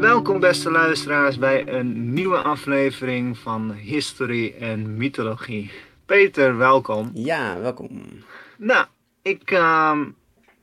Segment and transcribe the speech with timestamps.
[0.00, 5.70] Welkom beste luisteraars bij een nieuwe aflevering van History en Mythologie.
[6.06, 7.10] Peter, welkom.
[7.14, 8.02] Ja, welkom.
[8.56, 8.86] Nou,
[9.22, 10.04] ik ehm,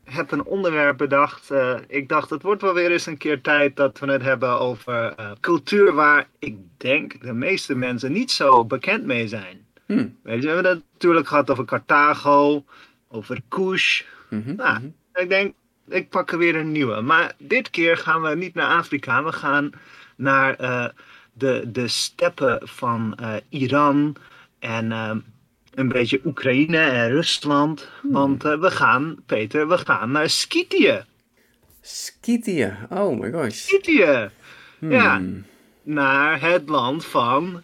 [0.04, 1.52] heb een onderwerp bedacht.
[1.52, 4.60] Eh, ik dacht, het wordt wel weer eens een keer tijd dat we het hebben
[4.60, 9.66] over eh, cultuur waar ik denk de meeste mensen niet zo bekend mee zijn.
[9.86, 10.08] Hm.
[10.24, 12.64] Weet je, we hebben het natuurlijk gehad over Carthago,
[13.08, 14.04] over Kush.
[14.30, 14.88] Mhm, Nou, mhm.
[15.14, 15.54] ik denk,
[15.90, 17.02] ik pak er weer een nieuwe.
[17.02, 19.24] Maar dit keer gaan we niet naar Afrika.
[19.24, 19.70] We gaan
[20.16, 20.86] naar eh,
[21.34, 24.16] de, de steppen van eh, Iran
[24.60, 25.16] en eh,
[25.74, 27.90] een beetje Oekraïne en Rusland.
[28.02, 31.04] Want eh, we gaan, Peter, we gaan naar Skythië.
[31.82, 32.74] Skythië.
[32.90, 33.55] Oh my gosh.
[33.55, 34.30] Skythië!
[34.80, 35.46] Ja, Hmm.
[35.84, 37.62] naar het land van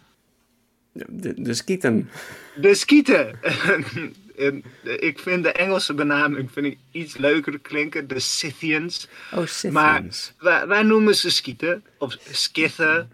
[0.92, 2.10] De, de Skieten.
[2.56, 3.38] de Skythen.
[4.42, 4.64] En
[5.00, 9.08] ik vind de Engelse benaming vind ik iets leuker klinken, de Scythians.
[9.32, 9.72] Oh, Scythians.
[9.72, 10.04] Maar
[10.38, 13.10] wij, wij noemen ze Skieten of Skithen.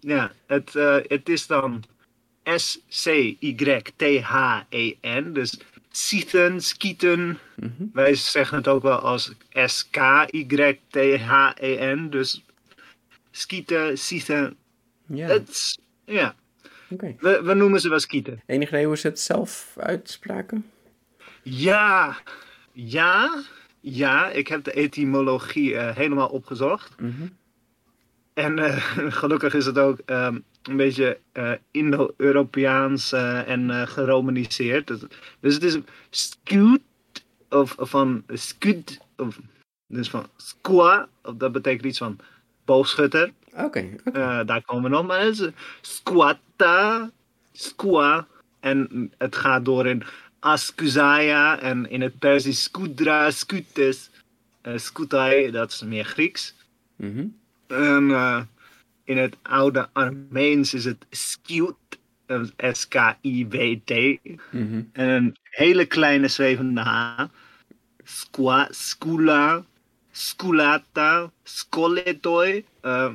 [0.00, 1.84] Ja, het, eh, het is dan
[2.44, 2.92] S-C-Y-T-H-E-N.
[5.32, 5.58] Dus
[5.90, 7.38] Scythen, Skieten.
[7.54, 7.84] Mhm.
[7.92, 10.50] Wij zeggen het ook wel als S-K-Y-T-H-E-N.
[12.10, 12.42] Dus
[13.30, 14.56] Skieten, Scythen.
[15.06, 15.38] Ja,
[16.04, 16.34] Ja,
[16.88, 18.42] we, we noemen ze wel Skieten.
[18.46, 20.70] Enig idee hoe ze het zelf uitspraken?
[21.42, 22.16] Ja,
[22.72, 23.42] ja,
[23.80, 24.30] ja.
[24.30, 27.00] Ik heb de etymologie eh, helemaal opgezocht.
[27.00, 27.26] Mhm.
[28.34, 28.76] En eh,
[29.20, 34.86] gelukkig is het ook ehm, een beetje eh, Indo-Europeaans en geromaniseerd.
[34.86, 35.00] Dus,
[35.40, 35.78] dus het is
[36.10, 36.80] skut
[37.48, 39.40] of, of van skud, of,
[39.86, 42.18] dus van squa, of dat betekent iets van
[42.64, 43.32] boogschutter.
[43.56, 43.94] Oké.
[44.04, 45.48] Eh, daar komen we nog, maar is
[45.80, 47.10] squatta,
[47.52, 48.26] squa.
[48.60, 50.02] En het gaat door in
[50.44, 54.10] Askuzaya en in het Persisch skudra, skutes,
[54.62, 56.54] uh, skutai, dat is meer Grieks.
[56.96, 57.26] Mhm.
[57.66, 58.42] En eh,
[59.04, 61.76] in het oude Armeens is het skut,
[62.26, 63.90] eh, S-K-I-W-T.
[64.50, 64.82] Mhm.
[64.92, 67.24] En een hele kleine zwevende H.
[68.04, 69.64] Squa, skula,
[70.10, 72.64] skulata, skoletoi.
[72.80, 73.12] Eh,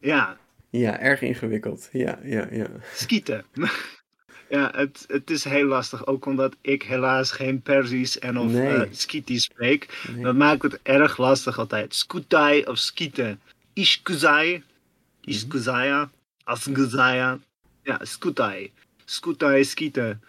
[0.00, 0.36] ja,
[0.70, 1.88] Ja, erg ingewikkeld.
[1.92, 2.66] Ja, ja, ja.
[2.94, 3.44] skieten.
[4.56, 6.06] ja, het, het is heel lastig.
[6.06, 8.74] Ook omdat ik helaas geen Persisch en of Nee.
[8.74, 10.02] eh, Skitisch spreek.
[10.14, 10.22] Nee.
[10.24, 11.94] Dat maakt het erg lastig altijd.
[11.94, 13.40] Skutai of skieten.
[13.72, 14.62] Ishkuzai.
[15.24, 16.10] Ishkuzaya.
[16.44, 17.38] Asguzaya.
[17.82, 18.72] Ja, skutai.
[19.04, 20.22] Skutai, skieten.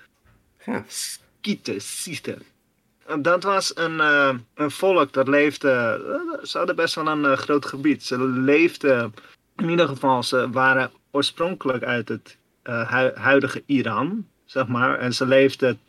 [0.57, 0.85] Gaaf.
[0.87, 2.41] Skieten, skieten.
[3.07, 5.69] En Dat was een, eh, een volk dat leefde.
[5.69, 8.03] eh, ze hadden best wel een groot gebied.
[8.03, 9.13] Ze leefden.
[9.61, 14.99] In ieder geval, ze waren oorspronkelijk uit het eh, hu- huidige Iran, zeg maar.
[14.99, 15.79] En ze leefden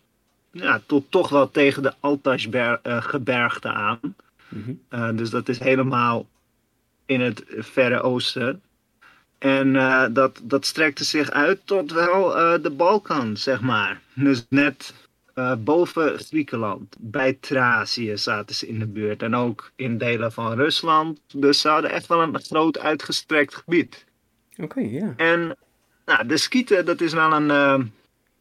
[0.50, 4.00] ja, tot toch wel tegen de Altaj-gebergte aan.
[4.48, 4.72] Mhm.
[4.88, 6.26] Eh, dus dat is helemaal
[7.06, 8.62] in het Verre Oosten.
[9.38, 14.00] En eh, dat, dat strekte zich uit tot wel eh, de Balkan, zeg maar.
[14.14, 14.94] Dus net
[15.34, 19.22] eh, boven Griekenland, bij Thracië zaten ze in de buurt.
[19.22, 21.20] En ook in delen van Rusland.
[21.34, 24.04] Dus ze hadden echt wel een groot uitgestrekt gebied.
[24.56, 25.14] Oké, ja.
[25.16, 25.56] En
[26.04, 27.80] nou, de skieten, dat is wel een eh,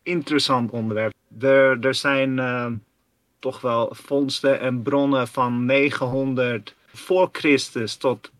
[0.04, 1.14] interessant onderwerp.
[1.40, 2.72] Er, er zijn eh,
[3.40, 8.32] toch wel vondsten en bronnen van 900 voor Christus tot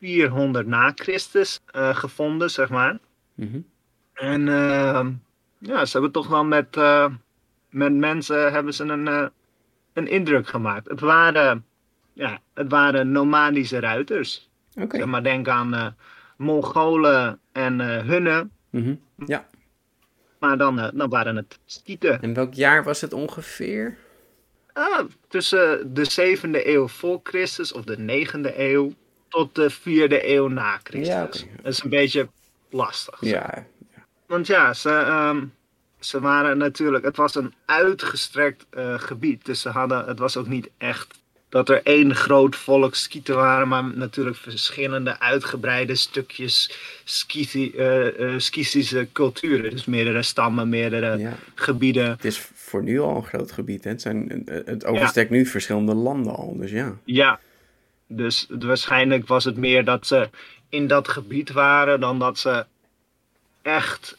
[0.00, 2.98] 400 na Christus gevonden, zeg maar.
[3.34, 3.60] Mhm.
[4.12, 4.42] En
[5.58, 6.76] ja, ze hebben toch wel met,
[7.76, 9.26] met mensen hebben ze een, eh,
[9.92, 10.88] een indruk gemaakt.
[10.88, 11.64] Het waren,
[12.12, 14.50] ja, het waren nomadische ruiters.
[14.90, 15.86] Zeg maar denk aan eh,
[16.36, 18.52] Mongolen en eh Hunnen.
[18.70, 18.94] Mhm.
[19.26, 19.46] Ja.
[20.38, 22.22] Maar dan, dan waren het Skieten.
[22.22, 23.96] En welk jaar was het ongeveer?
[24.72, 28.92] Ah, tussen de 7e eeuw voor Christus of de 9e eeuw
[29.28, 31.40] tot de 4e eeuw na Christus.
[31.40, 31.56] Ja.
[31.62, 32.28] Dat is een beetje
[32.70, 33.20] lastig.
[33.20, 33.66] Ja.
[34.26, 35.44] Want ja, ze, ehm,
[36.00, 39.44] ze waren natuurlijk, het was een uitgestrekt eh, gebied.
[39.44, 41.14] Dus ze hadden, het was ook niet echt
[41.48, 46.70] dat er één groot volk skieten waren, maar natuurlijk verschillende uitgebreide stukjes
[47.04, 49.70] Scythi- eh, eh, culturen.
[49.70, 51.32] Dus meerdere stammen, meerdere Ja.
[51.54, 52.08] gebieden.
[52.10, 53.84] Het is voor nu al een groot gebied.
[53.84, 53.90] Hè?
[53.90, 56.56] Het, zijn, het overstekt nu verschillende landen al.
[56.56, 56.96] Dus ja.
[57.04, 57.40] Ja,
[58.06, 60.28] dus waarschijnlijk was het meer dat ze
[60.68, 62.64] in dat gebied waren dan dat ze
[63.62, 64.12] echt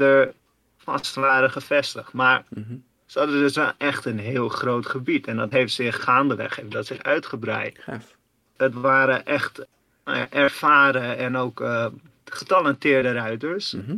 [0.91, 2.13] vast waren gevestigd.
[2.13, 2.75] Maar Mhm.
[3.05, 6.71] ze hadden dus wel echt een heel groot gebied en dat heeft zich gaandeweg heeft
[6.71, 7.77] dat zich uitgebreid.
[7.79, 8.15] Gaaf.
[8.57, 9.65] Het waren echt
[10.05, 11.85] ja, ervaren en ook eh,
[12.25, 13.71] getalenteerde ruiters.
[13.73, 13.95] Mhm.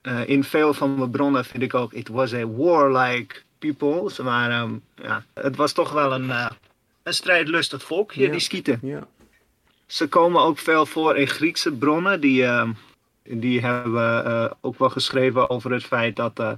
[0.00, 4.10] Eh, in veel van mijn bronnen vind ik ook, it was a warlike people.
[4.10, 6.50] Ze waren, ehm, ja, het was toch wel een, eh,
[7.02, 8.30] een strijdlustig volkje, Ja.
[8.30, 8.78] die skieten.
[8.82, 9.06] Ja.
[9.86, 12.20] Ze komen ook veel voor in Griekse bronnen.
[12.20, 12.72] Die, ehm,
[13.30, 16.52] die hebben eh, ook wel geschreven over het feit dat, eh,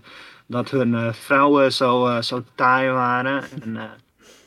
[0.46, 3.44] dat hun eh, vrouwen zo, zo taai waren.
[3.62, 3.78] En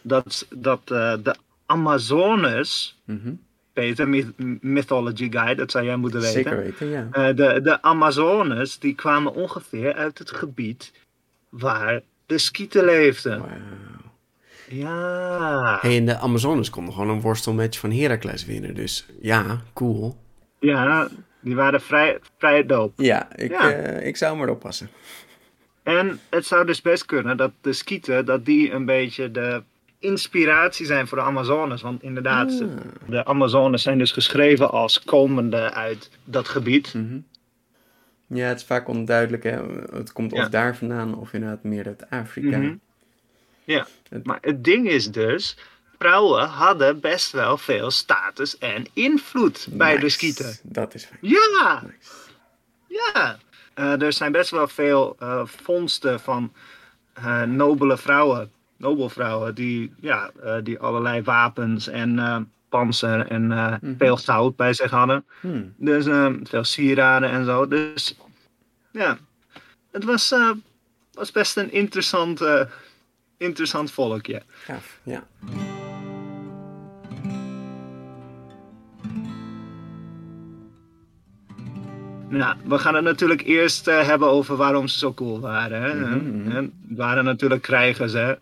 [0.01, 1.35] dat, dat de
[1.65, 3.33] Amazones, Mhm.
[3.73, 6.33] Peter, myth- Mythology Guide, dat zou jij moeten weten.
[6.43, 7.33] Zeker weten, ja.
[7.33, 10.91] De, de Amazones die kwamen ongeveer uit het gebied
[11.49, 13.39] waar de skieten leefden.
[13.39, 13.49] Wauw.
[14.69, 18.75] Ja, Hey, en de Amazones konden gewoon een worstelmatch van Heracles winnen.
[18.75, 20.17] Dus ja, cool.
[20.59, 21.07] ja,
[21.39, 22.93] die waren vrij, vrij doop.
[22.97, 23.71] Ja, ik, Ja.
[23.71, 24.89] eh, ik zou maar oppassen.
[25.83, 29.63] En het zou dus best kunnen dat de skieten, dat die een beetje de
[29.99, 31.81] inspiratie zijn voor de Amazones.
[31.81, 32.67] Want inderdaad, Ah.
[33.07, 36.93] de Amazones zijn dus geschreven als komende uit dat gebied.
[36.93, 37.19] Mhm.
[38.27, 39.43] Ja, het is vaak onduidelijk.
[39.43, 39.57] Hè?
[39.91, 40.41] Het komt Ja.
[40.43, 42.57] of daar vandaan of inderdaad meer uit Afrika.
[42.57, 42.75] Mhm.
[43.63, 45.57] Ja, Het- maar het ding is dus,
[45.99, 50.57] vrouwen hadden best wel veel status en invloed bij de skieten.
[50.63, 51.19] Dat is fijn.
[51.21, 52.11] Ja, Nice.
[53.13, 53.37] ja.
[53.73, 56.53] Eh, er zijn best wel veel eh, vondsten van
[57.13, 60.31] eh, nobele vrouwen, nobelvrouwen, die, ja,
[60.63, 63.93] die allerlei wapens en panzer en Mhm.
[63.97, 65.25] veel goud bij zich hadden.
[65.39, 65.73] Hmm.
[65.77, 66.05] Dus
[66.49, 67.67] veel sieraden en zo.
[67.67, 68.15] Dus
[68.91, 69.17] ja,
[69.91, 70.35] het was,
[71.13, 72.41] was best een interessant,
[73.37, 74.41] interessant volkje.
[74.63, 75.23] Gaaf, ja.
[82.29, 85.81] Nou, we gaan het natuurlijk eerst eh, hebben over waarom ze zo cool waren.
[85.81, 85.93] Hè?
[85.95, 86.51] Mhm, mhm.
[86.51, 88.33] En het waren natuurlijk krijgers, hè.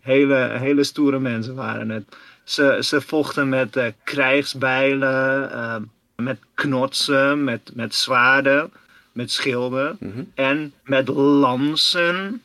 [0.00, 2.16] Hele, hele stoere mensen waren het.
[2.44, 5.76] Ze, ze vochten met eh, krijgsbijlen, eh,
[6.16, 8.72] met knotsen, met, met zwaarden,
[9.12, 10.22] met schilden Mhm.
[10.34, 12.42] en met lansen.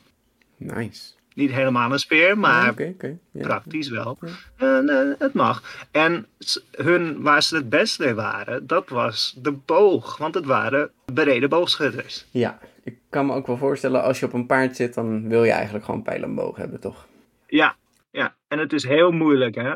[0.56, 1.02] Nice.
[1.34, 4.18] Niet helemaal een speer, maar Ja, praktisch wel.
[4.58, 4.82] Ja.
[4.82, 5.86] Eh, het mag.
[5.90, 6.26] En
[6.70, 10.16] hun, waar ze het best mee waren, dat was de boog.
[10.16, 12.26] Want het waren bereden boogschutters.
[12.30, 15.44] Ja, ik kan me ook wel voorstellen, als je op een paard zit, dan wil
[15.44, 17.06] je eigenlijk gewoon pijl en boog hebben, toch?
[17.46, 17.76] Ja,
[18.10, 18.34] ja.
[18.48, 19.74] En het is heel moeilijk, hè.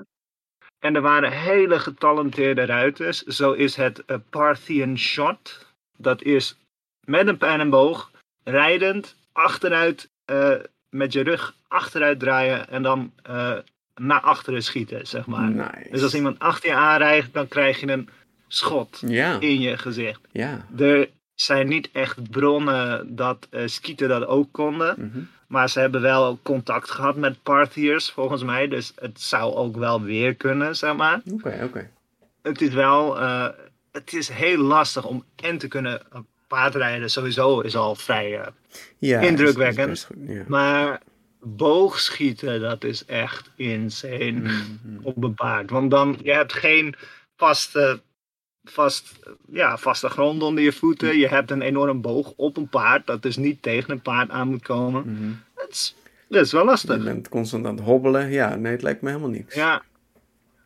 [0.79, 3.23] En er waren hele getalenteerde ruiters.
[3.23, 5.67] Zo is het eh, Parthian Shot.
[5.97, 6.59] Dat is
[7.05, 8.11] met een pijl en boog,
[8.45, 10.55] rijdend, achteruit, eh,
[10.95, 13.53] met je rug achteruit draaien en dan eh,
[13.95, 15.51] naar achteren schieten, zeg maar.
[15.51, 15.89] Nice.
[15.91, 18.09] Dus als iemand achter je aanrijdt, dan krijg je een
[18.49, 20.21] schot Ja, in je gezicht.
[20.33, 20.67] ja.
[20.79, 24.95] Er zijn niet echt bronnen dat eh skieten dat ook konden.
[24.99, 25.19] Mhm.
[25.49, 28.69] Maar ze hebben wel contact gehad met Parthiërs, volgens mij.
[28.69, 31.21] Dus het zou ook wel weer kunnen, zeg maar.
[31.33, 31.91] Oké, oké.
[32.43, 33.21] Het is wel...
[33.21, 33.49] eh,
[33.93, 36.01] het is heel lastig om en te kunnen
[36.55, 37.11] paardrijden.
[37.11, 38.39] Sowieso is al vrij...
[38.41, 38.47] eh,
[38.99, 39.79] Ja, Indrukwekkend.
[39.79, 40.45] is best goed, ja.
[40.49, 41.01] maar
[41.43, 44.51] boogschieten, dat is echt insane Mhm.
[45.03, 45.71] op een paard.
[45.71, 46.95] Want dan, je hebt geen
[47.37, 48.01] vaste,
[48.65, 49.19] vast,
[49.53, 51.19] ja, vaste grond onder je voeten.
[51.19, 54.49] Je hebt een enorm boog op een paard, dat dus niet tegen een paard aan
[54.49, 55.03] moet komen.
[55.13, 55.31] Mhm.
[55.55, 55.95] Dat is,
[56.29, 57.05] dat is wel Je lastig.
[57.05, 58.31] bent constant aan het hobbelen.
[58.31, 59.55] Ja, nee, het lijkt me helemaal niks.
[59.55, 59.83] Ja.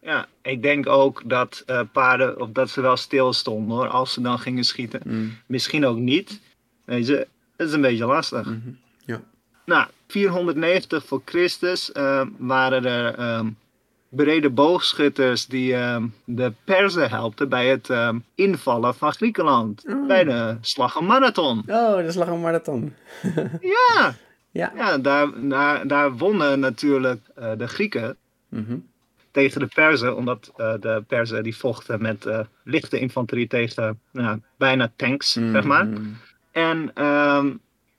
[0.03, 4.13] Ja, ik denk ook dat eh, paarden, of dat ze wel stil stonden hoor, als
[4.13, 5.01] ze dan gingen schieten.
[5.05, 6.41] Mm, Misschien ook niet.
[6.85, 7.27] Weet je,
[7.57, 8.45] het is een beetje lastig.
[8.47, 8.59] mhm.
[9.05, 9.21] Ja.
[9.65, 13.47] Nou, 490 voor Christus eh, waren er ehm
[14.11, 19.85] bereden boogschutters die ehm, de Perzen helpten bij het ehm, invallen van Griekenland.
[19.89, 20.07] Oh.
[20.07, 21.59] Bij de slag om Marathon.
[21.59, 22.95] Oh, dat is lag een marathon.
[23.61, 24.15] Ja,
[24.51, 24.73] Ja.
[24.77, 28.17] ja daar, daar, daar wonnen natuurlijk eh, de Grieken
[28.49, 28.77] Mhm.
[29.39, 34.41] Tegen de Perzen, omdat eh, de Perzen die vochten met eh, lichte infanterie tegen nou,
[34.57, 35.87] bijna tanks, zeg maar.
[35.87, 36.03] Mhm.
[36.53, 37.51] En ehm,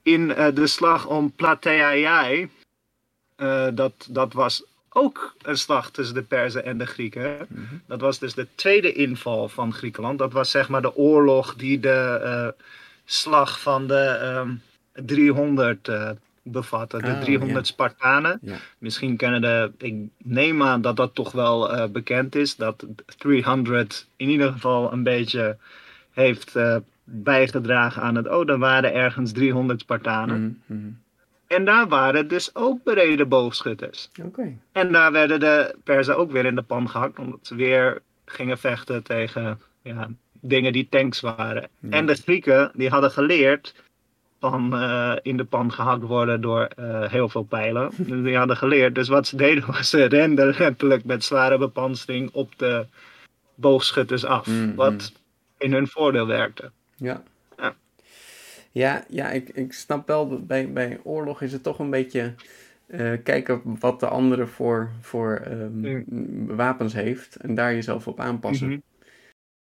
[0.03, 2.49] in eh, de slag om Plataiai,
[3.35, 7.37] eh, dat, dat was ook een slag tussen de Perzen en de Grieken.
[7.47, 7.75] Mhm.
[7.87, 10.19] Dat was dus de tweede inval van Griekenland.
[10.19, 12.53] Dat was zeg maar de oorlog die de
[13.05, 14.51] slag van de ehm
[15.05, 15.89] 300,
[16.49, 16.97] eh, bevatte.
[16.97, 17.73] De Oh, 300 ja.
[17.73, 18.39] Spartanen.
[18.41, 18.55] Ja.
[18.77, 22.55] Misschien kennen de, ik neem aan dat dat toch wel eh, bekend is.
[22.55, 22.85] Dat
[23.17, 25.57] 300 in ieder geval een beetje
[26.11, 30.63] heeft eh, bijgedragen aan het, oh, dan waren ergens 300 Spartanen.
[30.65, 30.91] Mhm, mhm.
[31.47, 34.09] En daar waren dus ook bereden boogschutters.
[34.23, 34.57] Oké.
[34.71, 38.57] En daar werden de Perzen ook weer in de pan gehakt, omdat ze weer gingen
[38.57, 40.09] vechten tegen ja,
[40.41, 41.69] dingen die tanks waren.
[41.79, 41.89] Ja.
[41.89, 43.75] En de Grieken, die hadden geleerd
[44.39, 47.91] van eh, in de pan gehakt worden door eh, heel veel pijlen.
[47.97, 48.95] Dus die hadden geleerd.
[48.95, 52.85] Dus wat ze deden was, ze renden letterlijk met zware bepansering op de
[53.55, 54.47] boogschutters af.
[54.47, 54.75] Mhm.
[54.75, 55.11] Wat
[55.57, 56.71] in hun voordeel werkte.
[56.95, 57.23] Ja.
[57.57, 57.75] Ja.
[58.71, 62.33] Ja, ja ik, ik snap wel bij, bij oorlog is het toch een beetje
[62.87, 66.55] eh, kijken wat de andere voor, voor ehm, Mm.
[66.55, 68.67] wapens heeft en daar jezelf op aanpassen.
[68.67, 68.79] Mhm.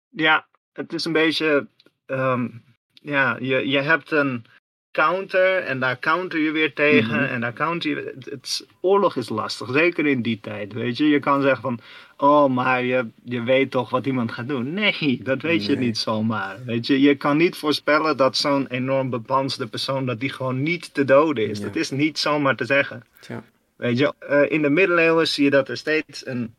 [0.09, 1.67] Ja, het is een beetje.
[2.05, 2.47] ehm,
[2.93, 4.45] ja, je, je hebt een
[4.91, 7.23] counter en daar counter je weer tegen Mhm.
[7.23, 8.13] en daar counter je.
[8.29, 10.73] Het, oorlog is lastig, zeker in die tijd.
[10.73, 11.79] Weet je, je kan zeggen van.
[12.17, 14.73] Oh, maar je, je weet toch wat iemand gaat doen.
[14.73, 16.57] Nee, dat weet je niet zomaar.
[16.65, 20.05] Weet je, je kan niet voorspellen dat zo'n enorm bepansde persoon.
[20.05, 21.59] dat die gewoon niet te doden is.
[21.59, 21.65] Ja.
[21.65, 23.03] Dat is niet zomaar te zeggen.
[23.19, 23.43] Tja.
[23.75, 26.53] Weet je, eh, in de middeleeuwen zie je dat er steeds een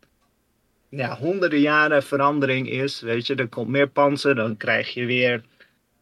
[0.88, 3.00] ja, honderden jaren verandering is.
[3.00, 5.42] Weet je, er komt meer panzer, dan krijg je weer.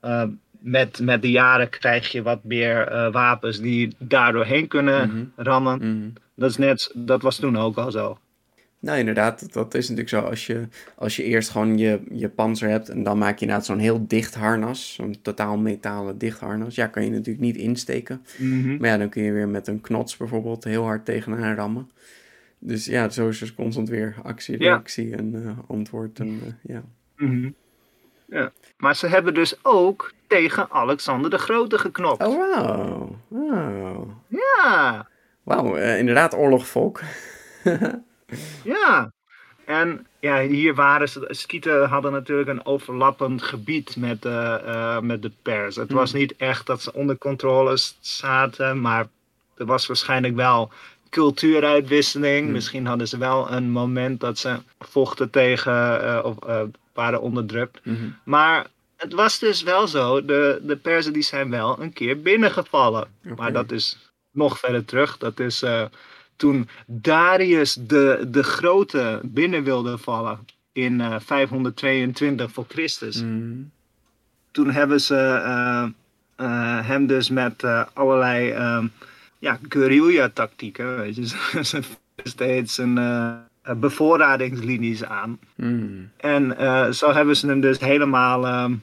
[0.01, 0.23] eh,
[0.61, 5.25] met, met de jaren krijg je wat meer eh, wapens die daar doorheen kunnen Mhm.
[5.37, 5.79] rammen.
[5.79, 6.09] Mhm.
[6.35, 8.19] Dat, is net, dat was toen ook al zo.
[8.79, 10.21] Nou, inderdaad, dat, dat is natuurlijk zo.
[10.21, 13.67] Als je, als je eerst gewoon je, je panzer hebt en dan maak je inderdaad
[13.67, 18.25] zo'n heel dicht harnas, zo'n totaal metalen dicht harnas, ja, kan je natuurlijk niet insteken.
[18.79, 21.91] Maar ja, dan kun je weer met een knots bijvoorbeeld heel hard tegenaan rammen.
[22.59, 24.65] Dus ja, zo is dus constant weer actie, Ja.
[24.71, 26.19] reactie en eh, antwoord.
[26.21, 26.83] En, eh, ja.
[27.17, 27.51] Mhm.
[28.29, 28.53] ja.
[28.81, 32.27] Maar ze hebben dus ook tegen Alexander de Grote geknopt.
[32.27, 33.19] Oh, wauw.
[33.29, 34.11] Wow.
[34.29, 35.07] Ja,
[35.43, 37.01] Wauw, eh, inderdaad oorlogvolk.
[38.65, 39.13] ja.
[39.65, 45.23] En ja, hier waren ze, Skieten hadden natuurlijk een overlappend gebied met, eh, eh, met
[45.23, 45.77] de pers.
[45.77, 49.07] Het was niet echt dat ze onder controle zaten, maar
[49.57, 50.73] er was waarschijnlijk wel
[51.11, 52.49] cultuuruitwisseling.
[52.49, 56.63] Misschien hadden ze wel een moment dat ze vochten tegen eh, of eh,
[56.93, 57.81] waren onderdrukt.
[57.83, 57.97] Mhm.
[58.25, 63.09] Maar het was dus wel zo, de, de Perzen die zijn wel een keer binnengevallen.
[63.37, 65.19] Maar dat is nog verder terug.
[65.19, 65.85] Dat is eh,
[66.37, 70.39] toen Darius de, de Grote binnen wilde vallen
[70.73, 73.23] in eh, 522 voor Christus.
[73.23, 73.53] Mhm.
[74.51, 75.15] Toen hebben ze
[76.83, 78.87] hem dus met allerlei ehm,
[79.41, 81.27] ja, guerrilla-tactieken, weet je,
[81.65, 81.81] ze
[82.25, 85.39] steeds een eh, bevoorradingslinies aan.
[85.55, 85.87] Mhm.
[86.17, 88.75] En eh, zo hebben ze hem dus helemaal, ehm,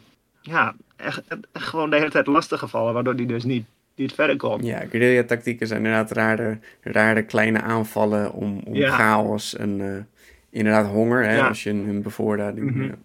[0.42, 4.36] ja, echt, echt gewoon de hele tijd lastig gevallen, waardoor hij dus niet, niet verder
[4.38, 4.64] kon.
[4.64, 8.96] Ja, guerrilla-tactieken zijn inderdaad rare, rare kleine aanvallen om, om Ja.
[8.96, 10.04] chaos en eh,
[10.50, 11.48] inderdaad honger, hè, Ja.
[11.48, 12.72] als je hun bevoorrading...
[12.72, 12.84] Mhm.
[12.84, 12.96] ja.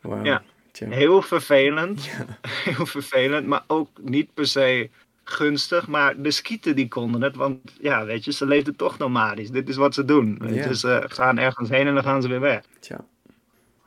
[0.00, 0.24] Wauw.
[0.24, 0.42] Ja.
[0.88, 2.10] Heel vervelend,
[2.64, 4.90] heel vervelend, maar ook niet per se
[5.30, 5.86] gunstig.
[5.88, 9.50] Maar de skieten die konden het, want ja, weet je, ze leefden toch nomadisch.
[9.50, 10.36] Dit is wat ze doen.
[10.38, 12.62] Weet je, ze gaan ergens heen en dan gaan ze weer weg.
[12.80, 13.04] Tja.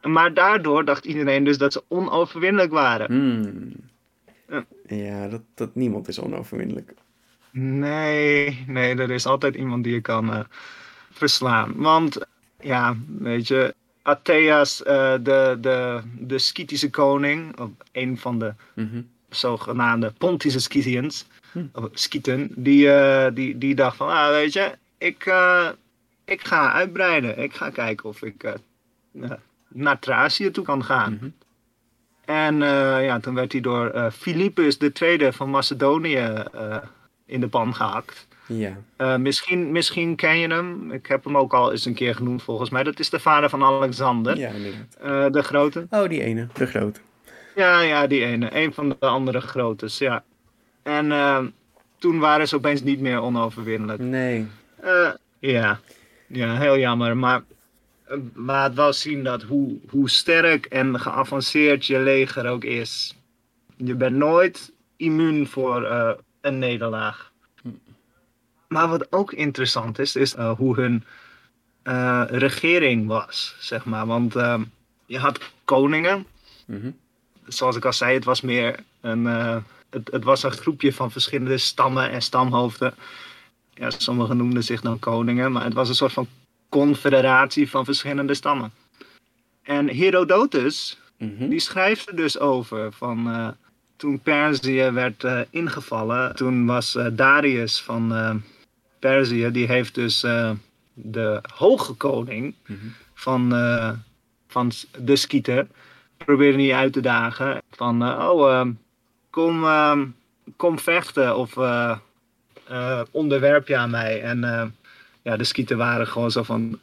[0.02, 3.06] Maar daardoor dacht iedereen dus dat ze onoverwinnelijk waren.
[3.08, 3.74] Hmm.
[4.50, 4.66] Ja.
[4.88, 6.94] Ja, dat, dat niemand is onoverwinnelijk.
[7.52, 10.40] Nee, nee, er is altijd iemand die je kan eh,
[11.12, 11.74] verslaan.
[11.76, 12.18] Want,
[12.60, 19.02] ja, weet je, Atheas, eh, de, de, de Skytische koning, of een van de Mhm.
[19.32, 21.66] Zogenaamde Pontische Scythians, Hm.
[21.74, 21.90] of
[22.50, 25.70] die, eh, die, die dacht van, ah, weet je, ik, eh,
[26.26, 27.40] ik ga uitbreiden.
[27.40, 29.32] Ik ga kijken of ik eh,
[29.68, 31.14] naar Thracië toe kan gaan.
[31.14, 31.30] Mhm.
[32.26, 32.58] En
[33.04, 36.44] ja, toen werd hij door Philippus II van Macedonië
[37.26, 38.28] in de pan gehakt.
[38.46, 39.18] Ja.
[39.18, 40.92] Misschien, misschien ken je hem.
[40.92, 42.84] Ik heb hem ook al eens een keer genoemd volgens mij.
[42.84, 44.52] Dat is de vader van Alexander, ja,
[45.30, 45.88] de grote.
[45.90, 47.00] Oh, die ene, de grote.
[47.62, 48.56] Ja, ja, die ene.
[48.56, 50.24] Een van de andere grotes, ja.
[50.84, 51.44] En eh,
[51.98, 54.00] toen waren ze opeens niet meer onoverwinnelijk.
[54.00, 54.48] Nee.
[54.76, 55.80] Eh, ja.
[56.28, 57.18] ja, heel jammer.
[57.18, 57.44] Maar
[58.04, 63.16] eh, laat wel zien dat hoe, hoe sterk en geavanceerd je leger ook is.
[63.78, 67.32] Je bent nooit immuun voor eh, een nederlaag.
[68.68, 71.04] Maar wat ook interessant is, is eh, hoe hun
[71.84, 74.06] eh, regering was, zeg maar.
[74.06, 74.62] Want eh,
[75.06, 76.26] je had koningen,
[76.66, 76.92] Mhm.
[77.48, 79.58] Zoals ik al zei, het was meer een, eh,
[79.90, 82.94] het, het was een groepje van verschillende stammen en stamhoofden.
[83.74, 86.28] Ja, sommigen noemden zich dan koningen, maar het was een soort van
[86.70, 88.72] confederatie van verschillende stammen.
[89.62, 91.50] En Herodotus, Mhm.
[91.50, 93.48] die schrijft er dus over van eh,
[93.96, 98.14] toen Perzië werd uh, ingevallen, toen was Darius van
[99.00, 100.20] Perzië, die heeft dus
[100.94, 102.94] de hoge koning mm -hmm.
[103.14, 103.50] van,
[104.48, 105.70] van de Skieten,
[106.26, 107.62] probeerde niet uit te dagen.
[107.72, 108.68] Van, oh,
[109.30, 109.66] kom,
[110.56, 111.58] kom vechten of
[113.12, 114.22] onderwerp je aan mij.
[114.22, 114.74] En
[115.22, 116.80] ja, de Skieten waren gewoon zo van,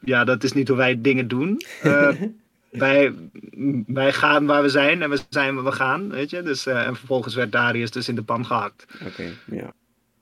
[0.00, 1.62] ja, dat is niet hoe wij dingen doen.
[2.78, 3.14] wij,
[3.86, 6.42] wij gaan waar we zijn en we zijn waar we gaan, weet je.
[6.42, 8.86] Dus, uh, en vervolgens werd Darius dus in de pan gehakt.
[9.06, 9.72] Oké, ja.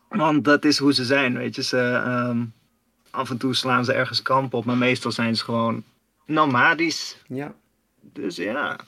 [0.09, 1.63] Want dat is hoe ze zijn, weet je.
[1.63, 2.53] Ze, um,
[3.11, 5.83] af en toe slaan ze ergens kamp op, maar meestal zijn ze gewoon
[6.27, 7.17] nomadisch.
[7.27, 7.55] Ja.
[8.13, 8.79] Dus ja.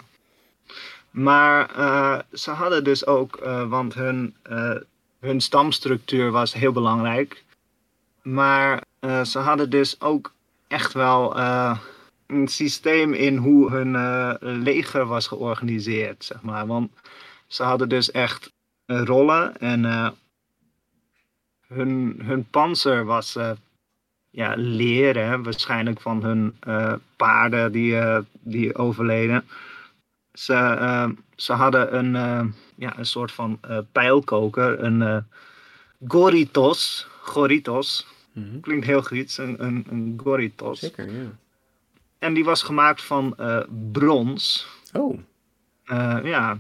[1.10, 4.34] Maar uh, ze hadden dus ook, uh, want hun,
[5.20, 7.44] hun stamstructuur was heel belangrijk.
[8.22, 8.82] Maar
[9.24, 10.32] ze hadden dus ook
[10.68, 11.38] echt wel
[12.26, 16.66] een systeem in hoe hun leger was georganiseerd, zeg maar.
[16.66, 16.90] Want
[17.46, 18.52] ze hadden dus echt
[18.86, 19.84] rollen en
[21.66, 23.38] hun, hun panzer was
[24.36, 26.58] ja, leren, waarschijnlijk van hun
[27.16, 27.96] paarden die,
[28.40, 29.44] die overleden.
[30.32, 32.12] Ze, ze hadden een,
[32.74, 33.60] ja, een soort van
[33.92, 35.26] pijlkoker, een
[36.08, 37.08] goritos.
[37.20, 38.06] Goritos.
[38.32, 38.60] Mm -hmm.
[38.60, 40.78] Klinkt heel Grieks, een, een, een goritos.
[40.78, 41.30] Zeker, ja.
[42.18, 43.36] En die was gemaakt van
[43.92, 44.68] brons.
[44.92, 45.18] Oh.
[46.24, 46.58] Ja,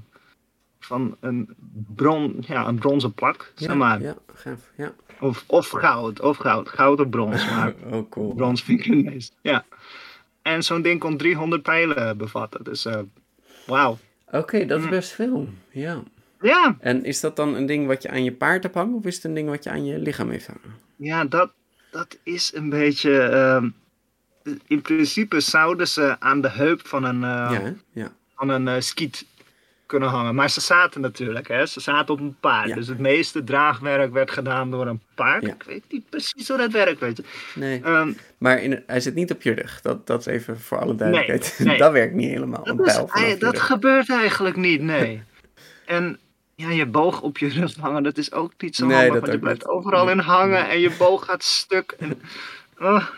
[0.78, 1.56] van een,
[1.94, 4.00] bron, ja, een bronzen plak, ja, zeg maar.
[4.00, 4.92] Ja, gaaf, ja.
[5.20, 6.68] Of, of goud, of goud.
[6.68, 8.34] Goud of brons, maar oh, cool.
[8.34, 9.34] brons vind ik het meest.
[9.40, 9.64] Ja.
[10.42, 12.98] En zo'n ding kon 300 pijlen bevatten, dus uh,
[13.66, 13.98] wauw.
[14.26, 16.02] Oké, okay, dat is best veel, ja.
[16.40, 16.76] Ja.
[16.80, 19.14] En is dat dan een ding wat je aan je paard hebt hangen, of is
[19.14, 20.76] het een ding wat je aan je lichaam heeft hangen?
[20.96, 21.52] Ja, dat,
[21.90, 23.30] dat is een beetje...
[23.30, 23.70] Uh,
[24.66, 27.20] in principe zouden ze aan de heup van een, uh,
[27.62, 28.12] ja, ja.
[28.34, 29.26] Van een uh, skiet
[29.86, 30.34] kunnen hangen.
[30.34, 31.66] Maar ze zaten natuurlijk, hè?
[31.66, 32.68] ze zaten op een paard.
[32.68, 32.74] Ja.
[32.74, 35.46] Dus het meeste draagwerk werd gedaan door een paard.
[35.46, 37.24] Ik weet niet precies hoe dat werkt, weet je.
[37.54, 39.80] Nee, um, maar in, hij zit niet op je rug.
[39.80, 41.54] Dat, dat is even voor alle duidelijkheid.
[41.58, 41.78] Nee, nee.
[41.78, 42.64] dat werkt niet helemaal.
[42.64, 45.22] Dat, is, dat gebeurt eigenlijk niet, nee.
[45.86, 46.18] en
[46.54, 49.20] ja, je boog op je rug hangen, dat is ook niet zo Nee, handig.
[49.20, 49.68] Want je blijft niet.
[49.68, 51.96] overal in hangen en je boog gaat stuk.
[51.98, 52.20] En,
[52.78, 53.08] oh.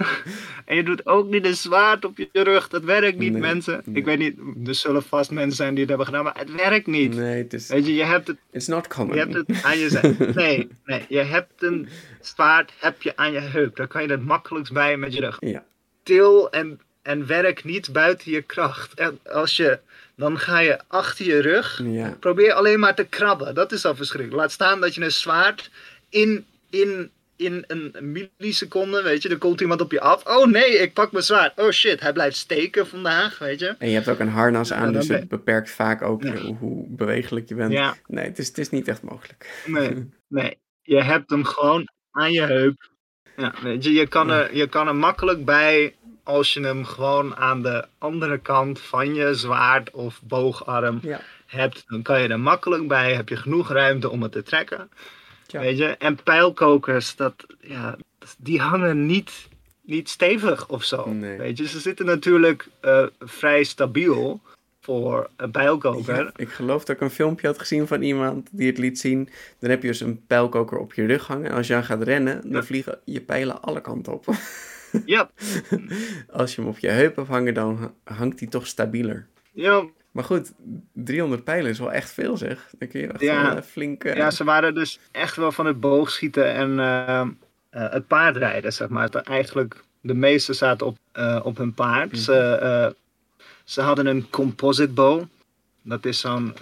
[0.64, 2.68] en je doet ook niet een zwaard op je rug.
[2.68, 3.82] Dat werkt niet, Nee, mensen.
[3.84, 3.96] nee.
[3.96, 6.86] Ik weet niet, er zullen vast mensen zijn die het hebben gedaan, maar het werkt
[6.86, 7.14] niet.
[7.14, 7.68] Nee, het is...
[7.68, 9.14] Weet je, je hebt het, It's not common.
[9.14, 10.16] je hebt het aan je.
[10.34, 11.88] Nee, nee, je hebt een
[12.20, 13.76] zwaard heb je aan je heup.
[13.76, 15.36] Daar kan je het makkelijkst bij met je rug.
[15.40, 15.64] Ja.
[16.02, 18.94] Til en, en werk niet buiten je kracht.
[18.94, 19.78] En als je,
[20.14, 21.80] dan ga je achter je rug.
[21.84, 22.16] Ja.
[22.20, 23.54] Probeer alleen maar te krabben.
[23.54, 24.40] Dat is al verschrikkelijk.
[24.40, 25.70] Laat staan dat je een zwaard
[26.08, 27.94] in, in, in een
[28.38, 30.26] milliseconde, weet je, er komt iemand op je af.
[30.26, 31.58] Oh nee, ik pak mijn zwaard.
[31.60, 33.74] Oh shit, hij blijft steken vandaag, weet je.
[33.78, 36.36] En je hebt ook een harnas aan, Ja, dus ben- het beperkt vaak ook Ja.
[36.36, 37.72] hoe, bewegelijk je bent.
[37.72, 37.96] Ja.
[38.06, 39.62] Nee, het is, het is niet echt mogelijk.
[39.66, 40.56] Nee, nee.
[40.82, 42.90] Je hebt hem gewoon aan je heup.
[43.36, 47.36] Ja, weet je, je kan, er, je kan er makkelijk bij als je hem gewoon
[47.36, 51.20] aan de andere kant van je zwaard of boogarm Ja.
[51.46, 51.84] hebt.
[51.86, 54.90] Dan kan je er makkelijk bij, heb je genoeg ruimte om het te trekken.
[55.48, 55.60] Tja.
[55.60, 57.96] Weet je, en pijlkokers, dat, ja,
[58.38, 59.48] die hangen niet,
[59.82, 61.08] niet stevig of zo.
[61.12, 61.38] Nee.
[61.38, 64.40] Weet je, ze zitten natuurlijk eh, vrij stabiel
[64.80, 66.16] voor een pijlkoker.
[66.16, 69.28] Ja, ik geloof dat ik een filmpje had gezien van iemand die het liet zien.
[69.58, 71.50] Dan heb je dus een pijlkoker op je rug hangen.
[71.50, 72.62] En als je aan gaat rennen, dan Ja.
[72.62, 74.26] vliegen je pijlen alle kanten op.
[75.04, 75.30] Ja,
[76.30, 79.26] Als je hem op je heup hebt hangen, dan ha- hangt hij toch stabieler.
[79.52, 79.84] ja,
[80.18, 80.52] Maar goed,
[80.92, 82.68] 300 pijlen is wel echt veel zeg.
[82.78, 83.46] Dan kun je echt Ja.
[83.46, 84.04] wel eh, flink...
[84.04, 87.28] eh, Ja, ze waren dus echt wel van het boogschieten en eh, eh,
[87.70, 89.10] het paardrijden, zeg maar.
[89.10, 90.96] Eigenlijk, de meeste zaten op,
[91.42, 92.18] op hun paard.
[92.18, 92.86] Ze, eh,
[93.64, 95.22] ze hadden een composite bow.
[95.82, 96.54] Dat is zo'n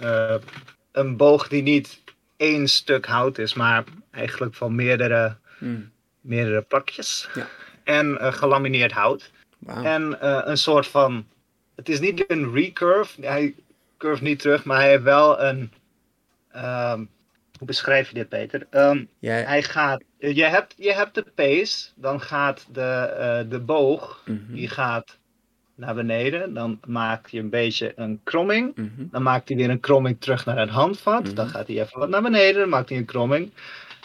[0.91, 2.01] een boog die niet
[2.35, 5.91] één stuk hout is, maar eigenlijk van meerdere, hmm,
[6.21, 7.29] meerdere plakjes.
[7.33, 7.47] Ja.
[7.83, 9.31] En gelamineerd hout.
[9.65, 10.17] En
[10.49, 11.25] een soort van.
[11.77, 13.25] Het is niet een recurve.
[13.25, 13.55] Hij
[13.97, 15.71] curve niet terug, maar hij heeft wel een.
[16.51, 17.03] ehm,
[17.57, 18.67] hoe beschrijf je dit, Peter?
[18.69, 19.03] Ehm,
[19.45, 20.01] hij gaat.
[20.19, 24.21] Je hebt, je hebt de pace, dan gaat de, eh, de boog.
[24.25, 25.17] Mhm, Die gaat
[25.75, 26.53] naar beneden.
[26.53, 28.75] Dan maakt hij een beetje een kromming.
[28.75, 28.89] mhm.
[29.11, 31.23] Dan maakt hij weer een kromming terug naar het handvat.
[31.23, 31.33] Mhm.
[31.35, 32.59] Dan gaat hij even wat naar beneden.
[32.59, 33.51] Dan maakt hij een kromming.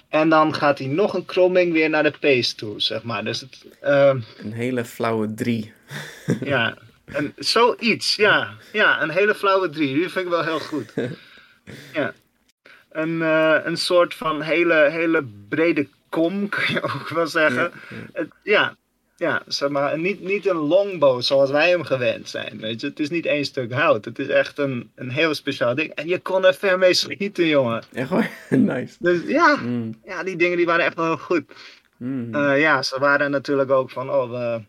[0.08, 3.24] En dan gaat hij nog een kromming weer naar de pace toe, zeg maar.
[3.24, 5.72] Dus het, ehm, Een hele flauwe drie.
[6.40, 6.74] ja,
[7.12, 8.54] en zoiets, ja.
[8.72, 9.94] Ja, een hele flauwe drie.
[9.94, 10.92] Die vind ik wel heel goed.
[11.92, 12.12] Ja.
[12.92, 17.62] Een, eh, een soort van hele, hele brede kom, kun je ook wel zeggen.
[17.62, 17.96] Ja, ja.
[18.12, 18.76] Het- ja.
[19.16, 22.58] ja, zeg maar, niet, niet een longbow zoals wij hem gewend zijn.
[22.60, 22.86] Weet je?
[22.86, 24.04] Het is niet één stuk hout.
[24.04, 25.90] Het is echt een, een heel speciaal ding.
[25.94, 27.82] En je kon er ver mee schieten, jongen.
[27.92, 28.96] Echt hoor, nice.
[28.98, 30.00] Dus ja, mm.
[30.04, 31.44] ja, die dingen die waren echt wel heel goed.
[31.96, 32.34] Mm.
[32.34, 34.60] Uh, ja, ze waren natuurlijk ook van, oh, we,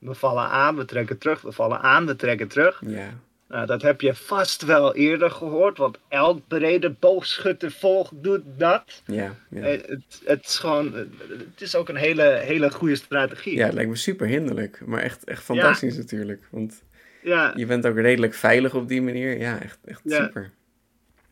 [0.00, 2.82] we vallen aan, we trekken terug, we vallen aan, we trekken terug.
[2.86, 3.08] Ja.
[3.48, 9.02] Nou, dat heb je vast wel eerder gehoord, want elk brede boogschutter volgt doet dat.
[9.06, 9.62] Ja, ja.
[9.62, 10.94] Eh, het, het, is gewoon,
[11.28, 13.56] het is ook een hele, hele goede strategie.
[13.56, 16.42] Ja, het lijkt me super hinderlijk, maar echt, echt fantastisch natuurlijk.
[16.50, 16.82] Want
[17.22, 17.52] ja.
[17.56, 19.38] je bent ook redelijk veilig op die manier.
[19.38, 20.50] Ja, echt, echt super.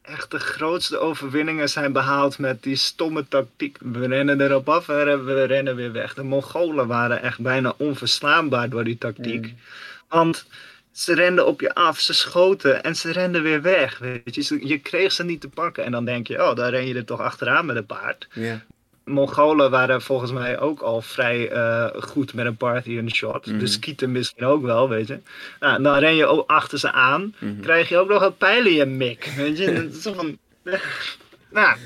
[0.09, 3.79] Echt de grootste overwinningen zijn behaald met die stomme tactiek.
[3.81, 6.15] We rennen erop af en we rennen weer weg.
[6.15, 9.45] De Mongolen waren echt bijna onverslaanbaar door die tactiek.
[9.45, 9.59] Mm.
[10.09, 10.47] Want
[10.93, 13.99] ze renden op je af, ze schoten en ze renden weer weg.
[13.99, 14.69] Weet je.
[14.69, 15.85] je kreeg ze niet te pakken.
[15.85, 18.29] En dan denk je, oh, daar ren je er toch achteraan met een paard.
[19.09, 23.47] Mongolen waren volgens mij ook al vrij uh, goed met een Parthian shot.
[23.47, 23.59] Mm.
[23.59, 25.19] De skieten misschien ook wel, weet je.
[25.61, 27.35] Nou, dan ren je ook achter ze aan.
[27.39, 29.33] Mm Krijg je ook nog een pijl in je mik.
[29.37, 29.89] Weet je.
[29.93, 30.39] van,
[31.51, 31.77] nou,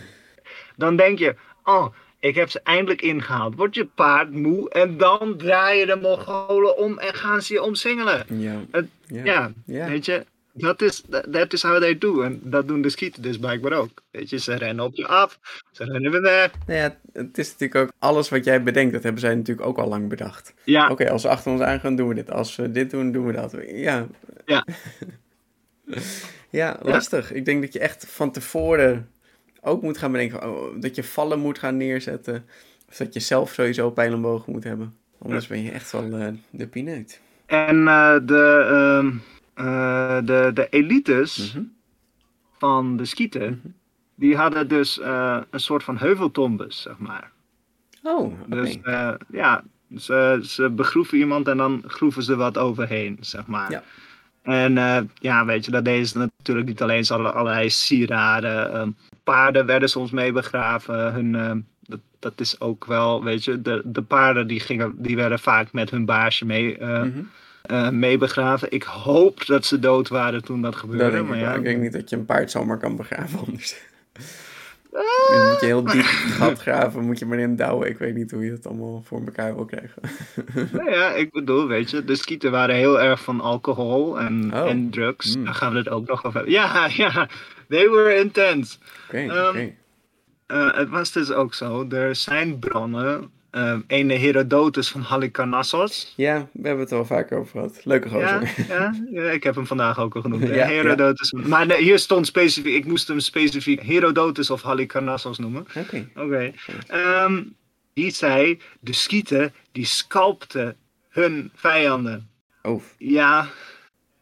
[0.76, 1.86] dan denk je, oh,
[2.20, 3.54] ik heb ze eindelijk ingehaald.
[3.54, 8.24] Word je paard moe en dan draaien de Mongolen om en gaan ze je omsingelen.
[8.28, 8.60] Ja.
[9.06, 9.52] ja.
[9.64, 9.88] ja.
[9.88, 10.24] weet je.
[10.54, 12.22] Dat is, dat is how they do.
[12.22, 14.02] En dat doen de skieten dus blijkbaar ook.
[14.10, 15.38] Weet je, ze rennen op je af,
[15.70, 16.50] ze rennen weer weg.
[16.66, 19.78] Nou ja, het is natuurlijk ook alles wat jij bedenkt, dat hebben zij natuurlijk ook
[19.78, 20.54] al lang bedacht.
[20.64, 20.90] Ja.
[20.90, 22.30] Oké, als ze achter ons aangaan, doen we dit.
[22.30, 23.56] Als we dit doen, doen we dat.
[23.66, 24.06] Ja.
[24.44, 24.66] Ja.
[26.50, 27.32] ja, lastig.
[27.32, 29.10] Ik denk dat je echt van tevoren
[29.60, 32.44] ook moet gaan bedenken oh, dat je vallen moet gaan neerzetten.
[32.88, 34.94] Of dat je zelf sowieso pijlenbogen moet hebben.
[35.18, 37.20] Anders ben je echt wel uh, de pineut.
[37.46, 39.20] En uh, de,
[39.62, 41.64] uh, de, de elites mhm.
[42.58, 43.72] van de skieten, mhm.
[44.14, 45.00] die hadden dus
[45.50, 47.30] een soort van heuveltombes, zeg maar.
[48.02, 48.78] Oh, Dus
[49.30, 49.64] ja,
[49.96, 53.70] ze, ze begroeven iemand en dan groeven ze wat overheen, zeg maar.
[53.70, 53.82] Ja.
[54.42, 57.04] En ja, weet je, dat deden ze natuurlijk niet alleen.
[57.04, 58.90] Ze hadden allerlei sieraden, ehm,
[59.24, 61.12] paarden werden soms mee begraven.
[61.12, 65.16] Hun, uh, dat, dat, is ook wel, weet je, de, de paarden die, gingen, die
[65.16, 67.30] werden vaak met hun baasje mee, uh, mm
[67.90, 68.70] mee begraven.
[68.70, 71.16] Ik hoop dat ze dood waren toen dat gebeurde.
[71.16, 73.76] Dat maar ja, ik denk niet dat je een paard zomaar kan begraven anders.
[74.92, 77.88] Dan moet je heel diep gat graven, moet je maar in douwen.
[77.88, 80.02] Ik weet niet hoe je het allemaal voor elkaar wil krijgen.
[80.72, 84.68] nou ja, ik bedoel, weet je, de skieten waren heel erg van alcohol en, oh.
[84.68, 85.36] en drugs.
[85.36, 85.44] Mm.
[85.44, 86.52] Daar gaan we het ook nog over hebben.
[86.52, 87.28] Ja, ja,
[87.68, 88.78] they were intense.
[89.06, 89.68] Oké, okay, ehm,
[90.46, 96.12] eh, het was dus ook zo, er zijn bronnen uh, ene Herodotus van Halikarnassos.
[96.16, 97.84] Ja, we hebben het er al vaker over gehad.
[97.84, 98.54] Leuke gozer.
[98.68, 100.48] Ja, ja, ik heb hem vandaag ook al genoemd.
[100.48, 101.32] ja, Herodotus.
[101.32, 105.66] Maar nee, hier stond specifiek, ik moest hem specifiek Herodotus of Halikarnassos noemen.
[105.76, 106.08] Oké.
[106.16, 106.52] Oké.
[106.86, 107.42] Ehm,
[107.94, 110.76] die zei, de skieten, die scalpten
[111.08, 112.28] hun vijanden.
[112.62, 112.82] Oh.
[112.98, 113.48] Ja,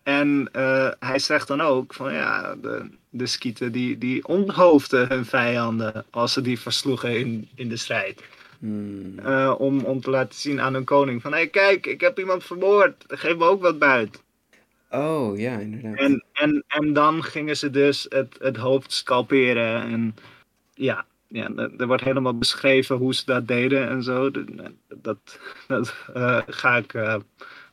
[0.03, 5.25] en uh, hij zegt dan ook van ja, de, de skieten die, die onthoofden hun
[5.25, 8.23] vijanden als ze die versloegen in, in de strijd.
[8.61, 9.19] Hmm.
[9.19, 12.19] Uh, om, om te laten zien aan hun koning van hé hey, kijk, ik heb
[12.19, 14.21] iemand vermoord, geef me ook wat buiten.
[14.91, 15.99] Oh ja, inderdaad.
[15.99, 20.15] En, en, en dan gingen ze dus het, het hoofd scalperen en
[20.75, 24.31] ja, ja, er wordt helemaal beschreven hoe ze dat deden en zo.
[24.31, 24.47] Dat,
[24.89, 27.17] dat, dat uh, ga ik, uh,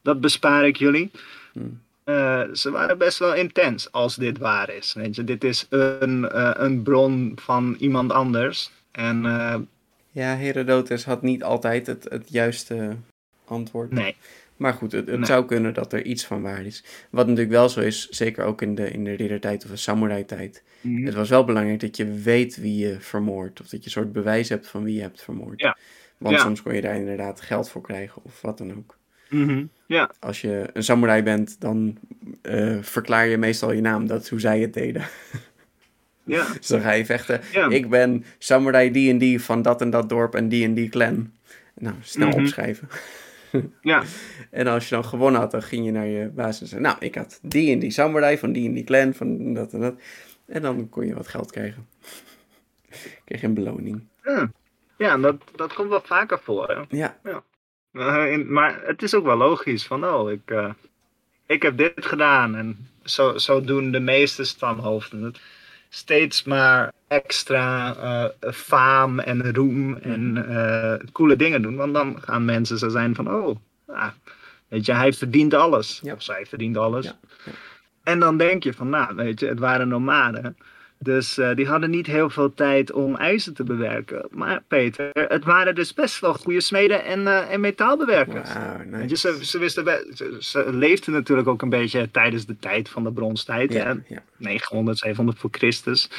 [0.01, 1.11] dat bespaar ik jullie.
[1.53, 1.81] Hmm.
[2.05, 4.93] Uh, ze waren best wel intens als dit waar is.
[4.93, 8.71] Weet je, dit is een, uh, een bron van iemand anders.
[8.91, 9.55] En, uh,
[10.17, 12.95] ja, Herodotus had niet altijd het, het juiste
[13.45, 13.91] antwoord.
[13.91, 14.15] Nee.
[14.55, 15.25] Maar goed, het, het nee.
[15.25, 16.83] zou kunnen dat er iets van waar is.
[17.09, 20.63] Wat natuurlijk wel zo is, zeker ook in de, in de riddertijd of de samurai-tijd.
[20.81, 21.05] Mm -hmm.
[21.05, 23.61] Het was wel belangrijk dat je weet wie je vermoordt.
[23.61, 25.61] Of dat je een soort bewijs hebt van wie je hebt vermoord.
[25.61, 25.77] Ja.
[26.17, 26.41] Want ja.
[26.41, 28.97] soms kon je daar inderdaad geld voor krijgen of wat dan ook.
[29.29, 29.69] Mm -hmm.
[29.85, 30.11] ja.
[30.19, 31.97] Als je een samurai bent, dan
[32.43, 34.07] uh, verklaar je meestal je naam.
[34.07, 35.01] Dat is hoe zij het deden.
[36.27, 36.45] Ja.
[36.57, 37.41] dus dan ga je vechten.
[37.51, 37.69] Ja.
[37.69, 40.89] Ik ben samurai die en die van dat en dat dorp en die en die
[40.89, 41.31] clan.
[41.73, 42.35] Nou, snel Mhm.
[42.35, 42.47] mm -hmm.
[42.47, 42.89] opschrijven.
[43.81, 44.03] ja.
[44.51, 46.81] En als je dan gewonnen had, dan ging je naar je baas en zei...
[46.81, 49.79] Nou, ik had die en die samurai van die en die clan, van dat en
[49.79, 49.95] dat.
[50.45, 51.87] En dan kon je wat geld krijgen.
[53.25, 54.01] Kreeg je een beloning.
[54.23, 54.51] Ja,
[54.97, 56.67] ja dat, dat komt wel vaker voor.
[56.67, 56.97] Hè?
[56.97, 57.17] Ja.
[57.23, 57.43] ja.
[57.93, 60.69] Uh, in, maar het is ook wel logisch van, oh, ik, uh,
[61.45, 62.55] ik heb dit gedaan.
[62.55, 65.39] En zo, zo doen de meeste stamhoofden het.
[65.89, 70.45] Steeds maar extra uh, faam en roem en
[71.11, 71.75] coole dingen doen.
[71.75, 74.11] Want dan gaan mensen zo zijn van, oh, ah,
[74.67, 75.99] weet je, hij verdient alles.
[76.03, 76.13] Ja.
[76.13, 77.05] Of zij verdient alles.
[77.05, 77.17] Ja.
[77.45, 77.51] Ja.
[78.03, 80.57] En dan denk je van, nou, weet je, het waren nomaden.
[80.99, 84.27] Dus uh, die hadden niet heel veel tijd om ijzer te bewerken.
[84.31, 88.53] Maar Peter, het waren dus best wel goede smeden en, uh, en metaalbewerkers.
[88.53, 89.15] Wow, nice.
[89.15, 93.11] ze, ze, wisten ze, ze, leefden natuurlijk ook een beetje tijdens de tijd van de
[93.11, 93.73] bronstijd.
[93.73, 93.97] Ja.
[94.37, 96.09] 900, 700 voor Christus.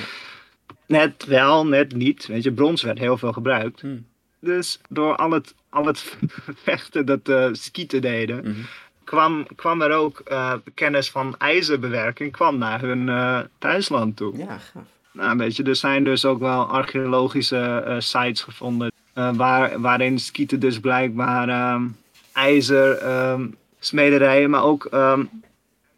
[0.86, 2.26] Net wel, net niet.
[2.26, 3.80] Weet je, brons werd heel veel gebruikt.
[3.80, 4.06] Hmm.
[4.40, 6.16] Dus door al het, al het
[6.64, 8.60] vechten dat de skieten deden, Mhm.
[9.08, 14.36] Kwam, kwam er ook eh, kennis van ijzerbewerking kwam naar hun eh, thuisland toe.
[14.36, 14.84] Ja, gaaf.
[15.12, 20.60] Nou, weet je, er zijn dus ook wel archeologische eh, sites gevonden waar, waarin skieten
[20.60, 21.86] dus blijkbaar ehm,
[22.32, 23.46] ijzer, ehm,
[23.78, 25.24] smederijen, maar ook ehm,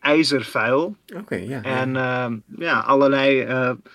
[0.00, 1.60] ijzervuil Oké, ja.
[1.62, 1.62] ja.
[1.62, 3.46] en ja, allerlei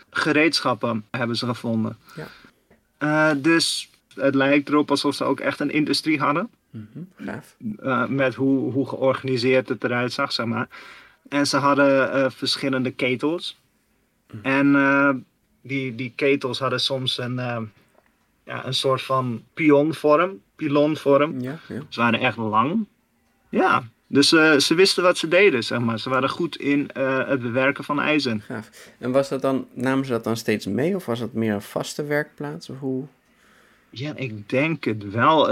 [0.09, 1.97] gereedschappen hebben ze gevonden.
[2.99, 3.33] Ja.
[3.33, 6.49] Dus het lijkt erop alsof ze ook echt een industrie hadden.
[7.79, 10.67] Eh, met hoe, hoe georganiseerd het eruit zag, zeg maar.
[11.29, 13.59] En ze hadden eh, verschillende ketels.
[14.41, 15.09] En eh,
[15.61, 17.35] die, die ketels hadden soms een,
[18.45, 21.41] ja, een soort van pionvorm, pilonvorm.
[21.41, 21.81] Ja, ja.
[21.89, 22.85] Ze waren echt lang.
[23.49, 25.99] Ja, dus ze wisten wat ze deden, zeg maar.
[25.99, 28.41] Ze waren goed in het bewerken van ijzer.
[28.41, 28.69] Gaaf.
[28.99, 31.61] En was dat dan, namen ze dat dan steeds mee of was dat meer een
[31.61, 32.69] vaste werkplaats?
[32.69, 33.07] Of hoe?
[33.97, 35.45] Ja, ik denk het wel.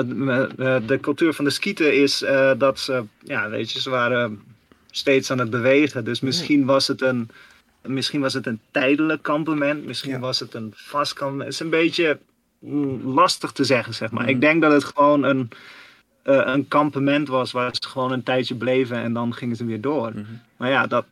[0.86, 4.42] De cultuur van de skieten is eh, dat ze, ja, weet je, ze waren
[4.92, 6.04] steeds aan het bewegen.
[6.04, 7.30] Dus misschien was het een,
[7.82, 10.20] misschien was het een tijdelijk kampement, misschien Ja.
[10.20, 11.44] was het een vast kampement.
[11.44, 12.20] Het is een beetje
[12.60, 14.24] mm, lastig te zeggen, zeg maar.
[14.24, 14.32] Mhm.
[14.32, 15.50] Ik denk dat het gewoon een,
[16.24, 19.82] eh, een kampement was waar ze gewoon een tijdje bleven en dan gingen ze weer
[19.82, 20.10] door.
[20.10, 20.24] Mhm.
[20.58, 21.06] Maar ja, dat,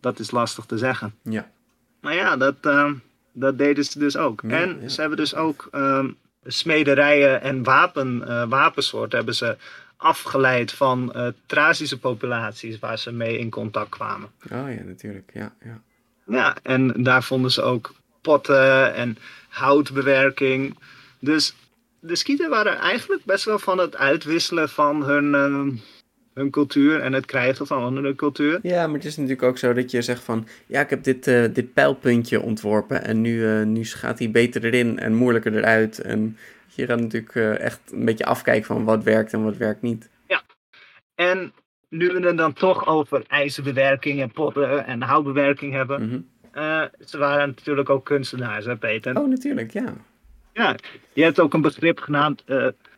[0.00, 1.14] dat is lastig te zeggen.
[1.22, 1.50] Ja.
[2.00, 2.90] Maar ja, dat, eh,
[3.32, 4.42] dat deden ze dus ook.
[4.42, 4.88] En ja.
[4.88, 6.08] ze hebben dus ook ehm,
[6.46, 9.56] smederijen en wapen, eh, wapensoorten hebben ze
[9.96, 14.30] afgeleid van eh Trazische populaties waar ze mee in contact kwamen.
[14.44, 15.30] Oh ja, natuurlijk.
[15.34, 15.80] Ja, ja.
[16.26, 20.78] Ja, en daar vonden ze ook potten en houtbewerking.
[21.18, 21.54] Dus
[22.00, 25.70] de skieten waren eigenlijk best wel van het uitwisselen van hun, ehm,
[26.34, 28.58] hun cultuur en het krijgen van hun cultuur.
[28.62, 30.46] Ja, maar het is natuurlijk ook zo dat je zegt van...
[30.66, 34.64] Ja, ik heb dit, eh, dit pijlpuntje ontworpen en nu, eh, nu gaat hij beter
[34.64, 35.98] erin en moeilijker eruit.
[35.98, 36.36] En
[36.74, 40.12] je gaat natuurlijk eh, echt een beetje afkijken van wat werkt en wat werkt niet.
[41.14, 41.52] En
[41.88, 46.06] nu we het dan toch over ijzerbewerking en potten en houtbewerking hebben.
[46.06, 46.18] Mhm.
[47.04, 49.18] ze waren natuurlijk ook kunstenaars, hè Peter?
[49.18, 49.94] Oh, natuurlijk, ja.
[50.52, 50.76] Ja,
[51.12, 52.44] je hebt ook een begrip genaamd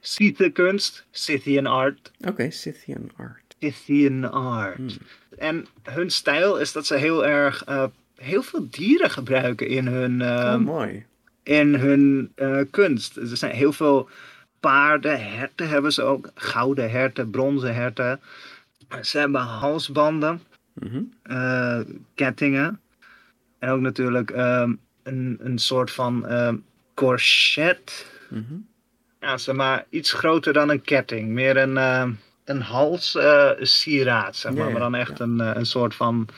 [0.01, 2.13] Scythe-kunst, Scythian art.
[2.29, 3.55] Oké, Scythian art.
[3.59, 4.77] Scythian art.
[4.77, 4.89] Hmm.
[5.39, 7.85] En hun stijl is dat ze heel erg, eh,
[8.17, 11.05] heel veel dieren gebruiken in hun, eh, oh, mooi.
[11.43, 13.17] in hun eh, kunst.
[13.17, 14.09] Er zijn heel veel
[14.61, 16.31] paarden, herten hebben ze ook.
[16.35, 18.21] Gouden herten, bronzen herten.
[19.03, 20.41] Ze hebben halsbanden,
[20.73, 21.03] Mhm.
[21.23, 21.81] eh,
[22.15, 22.81] kettingen.
[23.59, 26.57] En ook natuurlijk ehm, een, een soort van ehm,
[26.95, 28.07] corset.
[28.31, 28.55] Mhm.
[29.27, 31.29] Ja, zeg maar iets groter dan een ketting.
[31.29, 32.11] Meer een, ehm,
[32.45, 34.67] een halssieraad, zeg Ja, maar.
[34.67, 36.29] ja, maar dan echt een, eh, een soort van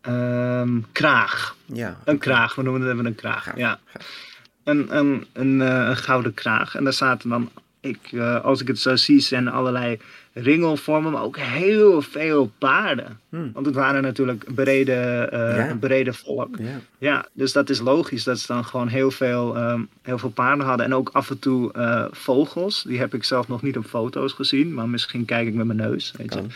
[0.00, 1.56] ehm, kraag.
[1.66, 1.96] Ja.
[2.04, 3.44] Een kraag, we noemen het even een kraag.
[3.44, 3.78] Gaaf, Ja.
[3.84, 4.28] gaaf.
[4.64, 6.74] Een, een, een, eh, een gouden kraag.
[6.74, 10.00] En daar zaten dan, ik, eh, als ik het zo zie, zijn allerlei
[10.32, 13.20] ringelvormen, maar ook heel veel paarden.
[13.28, 13.50] Hmm.
[13.52, 14.92] Want het waren natuurlijk brede,
[15.32, 15.76] eh, Ja.
[15.80, 16.56] brede volk.
[16.58, 16.80] Ja.
[16.98, 20.66] Ja, dus dat is logisch dat ze dan gewoon heel veel, ehm, heel veel paarden
[20.66, 20.86] hadden.
[20.86, 22.82] En ook af en toe eh, vogels.
[22.82, 25.78] Die heb ik zelf nog niet op foto's gezien, maar misschien kijk ik met mijn
[25.78, 26.12] neus.
[26.16, 26.40] Weet je.
[26.40, 26.50] Kan,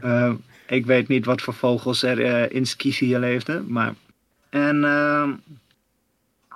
[0.00, 0.26] ja.
[0.26, 0.32] Eh,
[0.66, 3.94] ik weet niet wat voor vogels er eh, in Scythië leefden, maar...
[4.48, 5.30] En ehm,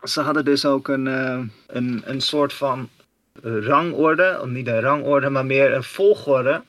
[0.03, 1.07] ze hadden dus ook een,
[1.67, 2.89] een, een soort van
[3.43, 6.63] rangorde, of niet een rangorde, maar meer een volgorde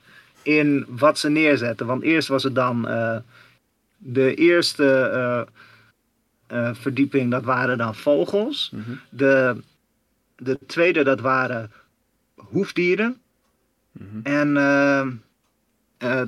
[0.44, 1.86] in wat ze neerzetten.
[1.86, 3.18] Want eerst was het dan eh,
[3.98, 5.42] de eerste eh,
[6.48, 8.72] eh, verdieping, dat waren dan vogels.
[8.74, 8.92] Mhm.
[9.10, 9.56] De,
[10.36, 11.72] de tweede, dat waren
[12.36, 13.18] hoefdieren.
[13.92, 14.20] Mhm.
[14.24, 14.54] En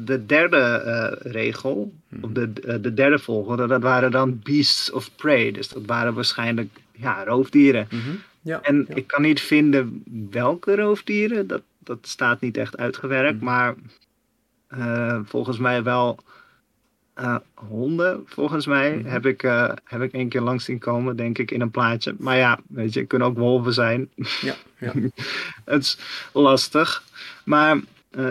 [0.05, 5.51] de derde regel, of de, de derde volgorde, dat waren dan beasts of prey.
[5.51, 7.87] Dus dat waren waarschijnlijk ja, roofdieren.
[8.43, 8.61] Ja.
[8.61, 8.95] En ja.
[8.95, 13.45] ik kan niet vinden welke roofdieren, dat, dat staat niet echt uitgewerkt, Mhm.
[13.45, 13.75] maar
[14.67, 16.19] eh, volgens mij wel
[17.13, 19.07] eh, honden, volgens mij, Mhm.
[19.09, 22.15] heb, ik, eh, heb ik één keer langs zien komen, denk ik, in een plaatje.
[22.19, 24.09] Maar ja, weet je, het kunnen ook wolven zijn.
[24.41, 24.91] Ja, ja.
[25.65, 25.97] het is
[26.33, 27.03] lastig.
[27.45, 27.79] Maar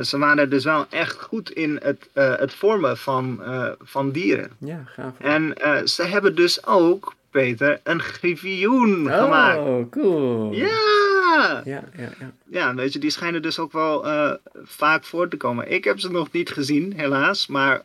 [0.03, 3.43] ze waren dus wel echt goed in het, het vormen van,
[3.81, 4.51] van dieren.
[4.59, 5.19] ja, gaaf.
[5.19, 5.55] En
[5.89, 9.59] ze hebben dus ook, Peter, een griffioen gemaakt.
[9.59, 10.53] Oh, cool.
[10.53, 11.63] Ja!
[11.65, 12.33] Ja, ja, ja.
[12.51, 15.71] Ja, weet je, die schijnen dus ook wel eh, vaak voor te komen.
[15.71, 17.47] Ik heb ze nog niet gezien, helaas.
[17.47, 17.83] Maar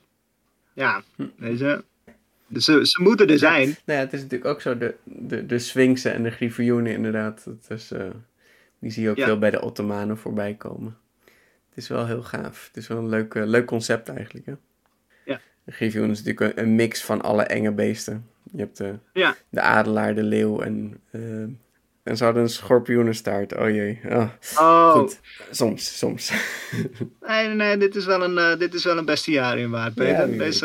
[0.73, 1.25] ja, Hm.
[1.35, 1.83] weet je,
[2.53, 3.65] Ze, ze moeten er zijn.
[3.67, 7.43] Nou ja, het is natuurlijk ook zo, de, de, de Sphinxen en de Griffioenen inderdaad.
[7.45, 8.01] Dat is, uh,
[8.79, 10.97] die zie je ook veel bij de Ottomanen voorbij komen.
[11.69, 12.67] Het is wel heel gaaf.
[12.67, 14.53] Het is wel een leuk, uh, leuk concept eigenlijk, hè?
[15.25, 15.39] Ja.
[15.63, 18.27] De Griffioen is natuurlijk een, een, mix van alle enge beesten.
[18.51, 19.35] Je hebt de, ja.
[19.49, 20.99] de adelaar, de leeuw en...
[21.11, 21.47] Uh,
[22.07, 23.57] en ze hadden een schorpioenenstaart.
[23.57, 23.99] Oh jee.
[24.09, 24.29] Oh.
[24.55, 24.91] oh.
[24.91, 25.19] Goed.
[25.51, 26.31] Soms, soms.
[27.27, 30.29] nee, nee, dit is wel een, uh, dit is wel een bestiarium waard, Peter.
[30.29, 30.61] Ja, dus,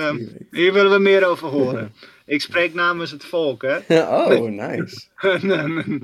[0.51, 1.93] hier willen we meer over horen.
[2.27, 3.79] Ik spreek namens het volk, hè.
[4.03, 5.03] oh, nice.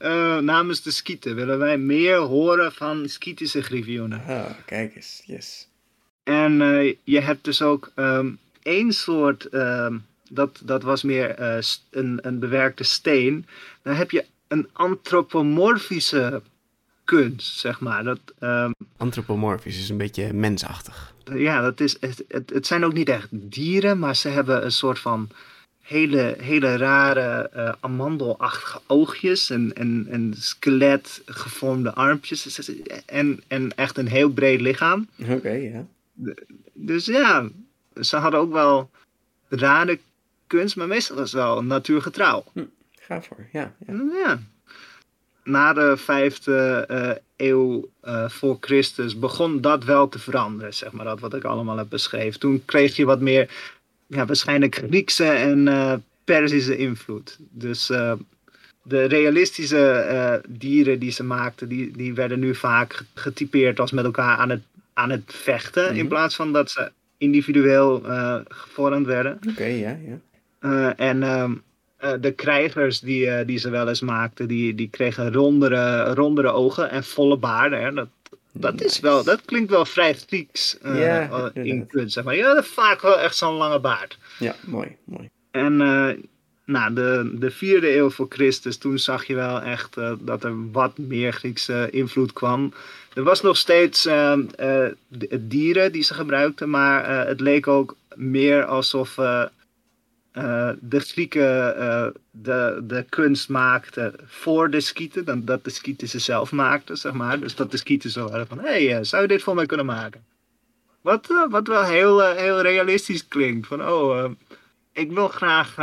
[0.00, 4.22] uh, namens de skieten willen wij meer horen van skitische griffioenen.
[4.28, 5.68] Ah, kijk eens, yes.
[6.22, 6.56] En
[7.04, 9.48] je hebt dus ook um, één soort...
[9.54, 11.40] Um, dat, dat was meer
[11.90, 13.46] een, een bewerkte steen.
[13.82, 16.42] Dan heb je een antropomorfische
[17.04, 18.04] kunst, zeg maar.
[18.04, 21.14] Dat, um, Antropomorfisch is een beetje mensachtig.
[21.34, 24.72] Ja, dat is, het, het, het, zijn ook niet echt dieren, maar ze hebben een
[24.72, 25.28] soort van
[25.80, 32.70] hele, hele rare uh, amandelachtige oogjes en, en, en skelet gevormde armpjes
[33.06, 35.08] en, en echt een heel breed lichaam.
[35.20, 35.84] Oké, okay, ja.
[36.72, 37.48] Dus ja,
[38.00, 38.90] ze hadden ook wel
[39.48, 39.98] rare
[40.56, 42.44] kunst, maar meestal was het wel natuurgetrouw.
[42.52, 42.64] Hm.
[42.90, 43.74] Ga voor, ja.
[43.86, 43.94] Ja.
[44.24, 44.38] ja.
[45.44, 47.10] Na de vijfde uh,
[47.48, 51.76] eeuw uh, voor Christus begon dat wel te veranderen, zeg maar, dat wat ik allemaal
[51.76, 52.40] heb beschreven.
[52.40, 53.50] Toen kreeg je wat meer,
[54.06, 57.38] ja, waarschijnlijk Griekse en uh, Perzische invloed.
[57.50, 57.86] Dus
[58.82, 64.36] de realistische dieren die ze maakten, die, die werden nu vaak getypeerd als met elkaar
[64.36, 64.62] aan het,
[64.92, 68.02] aan het vechten, in plaats van dat ze individueel
[68.48, 69.36] gevormd werden.
[69.36, 70.20] Oké, okay, ja, ja.
[70.96, 71.52] En ehm,
[72.04, 76.50] uh, de krijgers die, uh, die ze wel eens maakten, die, die kregen rondere, rondere
[76.50, 77.82] ogen en volle baarden.
[77.82, 77.92] Hè.
[77.92, 78.08] Dat,
[78.52, 78.84] dat, nice.
[78.84, 82.12] is wel, dat klinkt wel vrij Grieks uh, ja, in kunst.
[82.12, 82.36] Zeg maar.
[82.36, 84.18] Ja, vaak wel echt zo'n lange baard.
[84.38, 84.96] Ja, mooi.
[85.04, 85.30] mooi.
[85.50, 85.76] En
[86.64, 90.98] nou, de, de vierde eeuw voor Christus, toen zag je wel echt dat er wat
[90.98, 92.72] meer Griekse invloed kwam.
[93.14, 94.08] Er was nog steeds
[95.38, 99.18] dieren die ze gebruikten, maar het leek ook meer alsof
[100.32, 106.08] uh, de Grieken uh, de, de kunst maakten voor de skieten, dan dat de skieten
[106.08, 107.40] ze zelf maakten, zeg maar.
[107.40, 109.66] Dus dat de skieten zo hadden van, hé, hey, uh, zou je dit voor mij
[109.66, 110.24] kunnen maken?
[111.00, 113.66] Wat, wat wel heel, heel realistisch klinkt.
[113.66, 114.30] Van, oh,
[114.92, 115.76] ik wil graag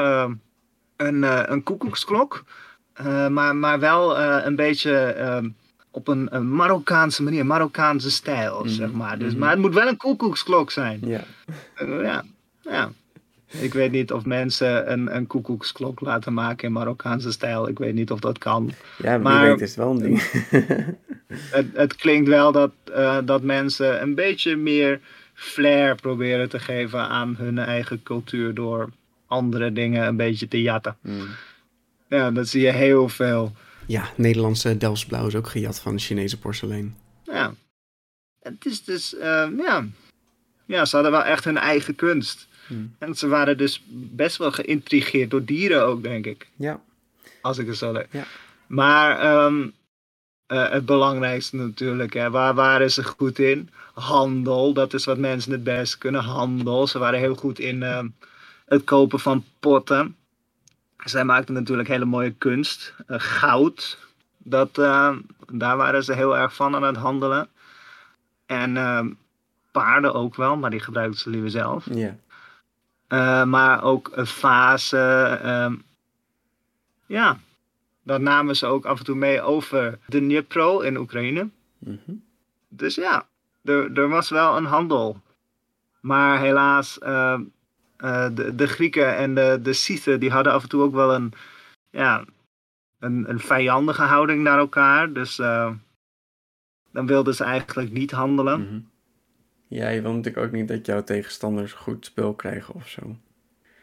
[0.96, 2.44] een, een koekoeksklok,
[3.30, 5.52] maar, maar wel een beetje
[5.92, 9.18] op een, een, Marokkaanse manier, Marokkaanse stijl, Mhm, zeg maar.
[9.18, 11.00] Dus, Maar het moet wel een koekoeksklok zijn.
[11.04, 11.24] Ja.
[11.78, 12.24] ja,
[12.62, 12.92] ja.
[13.52, 17.68] Ik weet niet of mensen een, een koekoeksklok laten maken in Marokkaanse stijl.
[17.68, 18.72] Ik weet niet of dat kan.
[18.98, 20.22] Ja, wie maar, weet is het wel een ding.
[21.58, 25.00] het, het klinkt wel dat, uh, dat mensen een beetje meer
[25.34, 28.90] flair proberen te geven aan hun eigen cultuur door
[29.28, 30.98] andere dingen een beetje te jatten.
[31.02, 31.28] Mm.
[32.10, 33.54] Ja, dat zie je heel veel.
[33.86, 36.96] Ja, Nederlandse Delftsblauw is ook gejat van Chinese porselein.
[37.24, 37.54] Ja,
[38.40, 39.86] het is dus, uh, ja.
[40.66, 42.48] ja, ze hadden wel echt hun eigen kunst.
[42.70, 42.96] Hmm.
[42.98, 46.48] En ze waren dus best wel geïntrigeerd door dieren ook, denk ik.
[46.56, 46.82] Ja.
[47.42, 48.08] Als ik het zo leuk.
[48.12, 48.24] Ja.
[48.68, 49.74] Maar um,
[50.48, 53.70] uh, het belangrijkste natuurlijk, hè, waar waren ze goed in?
[53.94, 56.24] Handel, dat is wat mensen het best kunnen.
[56.24, 58.00] Handel, ze waren heel goed in uh,
[58.66, 60.16] het kopen van potten.
[60.98, 62.94] Zij maakten natuurlijk hele mooie kunst.
[63.08, 63.98] Uh, goud,
[64.38, 64.76] dat,
[65.52, 67.48] daar waren ze heel erg van aan het handelen.
[68.46, 69.10] En ehm,
[69.72, 71.86] paarden ook wel, maar die gebruikten ze liever zelf.
[71.94, 72.16] Ja.
[73.10, 75.40] Uh, maar ook een fase.
[75.46, 75.84] Um,
[77.06, 77.40] ja,
[78.04, 81.50] dat namen ze ook af en toe mee over de Dnipro in Oekraïne.
[81.78, 82.24] Mm -hmm.
[82.68, 83.28] Dus ja,
[83.64, 85.22] er, er was wel een handel.
[86.00, 87.40] Maar helaas, uh,
[87.98, 91.14] uh, de, de Grieken en de, de Scythen, die hadden af en toe ook wel
[91.14, 91.34] een,
[91.90, 92.24] ja,
[93.00, 95.14] een, een vijandige houding naar elkaar.
[95.14, 95.36] Dus
[96.92, 98.60] dan wilden ze eigenlijk niet handelen.
[98.60, 98.89] Mm -hmm.
[99.70, 103.16] Ja, je wil natuurlijk ook niet dat jouw tegenstanders goed spul krijgen of zo.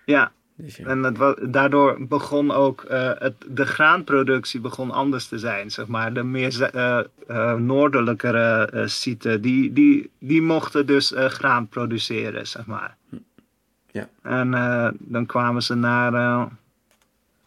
[0.05, 0.87] Ja, dus ja.
[0.87, 6.13] en het daardoor begon ook uh, het, de graanproductie begon anders te zijn, zeg maar.
[6.13, 12.97] De meer uh, uh, noordelijkere site, die, die, die mochten dus graan produceren, zeg maar.
[13.91, 14.09] Ja.
[14.23, 14.51] En
[14.99, 16.49] dan kwamen ze naar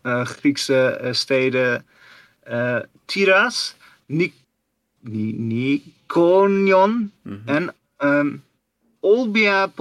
[0.03, 1.85] Griekse steden
[3.05, 3.75] Tyras,
[4.05, 4.33] Nik
[5.01, 7.33] Nikonion Mhm.
[7.33, 7.55] mm -hmm.
[7.55, 7.73] en
[8.03, 8.43] Um,
[8.99, 9.71] Olbia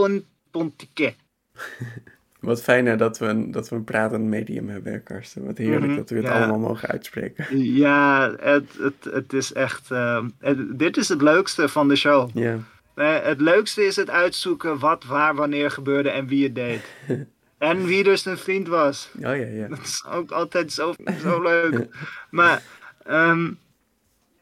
[0.50, 1.14] Pontike.
[2.40, 5.44] Wat fijner dat we een, dat we een pratend medium hebben, Karsten.
[5.44, 6.32] Wat heerlijk Mhm, dat we het ja.
[6.38, 7.58] allemaal mogen uitspreken.
[7.82, 9.90] Ja, het, het, het is echt.
[9.90, 12.30] uh, het, dit is het leukste van de show.
[12.34, 12.58] Ja.
[12.96, 16.82] Uh, het leukste is het uitzoeken wat, waar, wanneer gebeurde en wie het deed.
[17.58, 19.10] En wie dus een vriend was.
[19.16, 19.68] Oh ja, ja.
[19.68, 21.86] Dat is ook altijd zo, zo leuk.
[22.30, 22.62] maar,
[23.04, 23.50] ehm,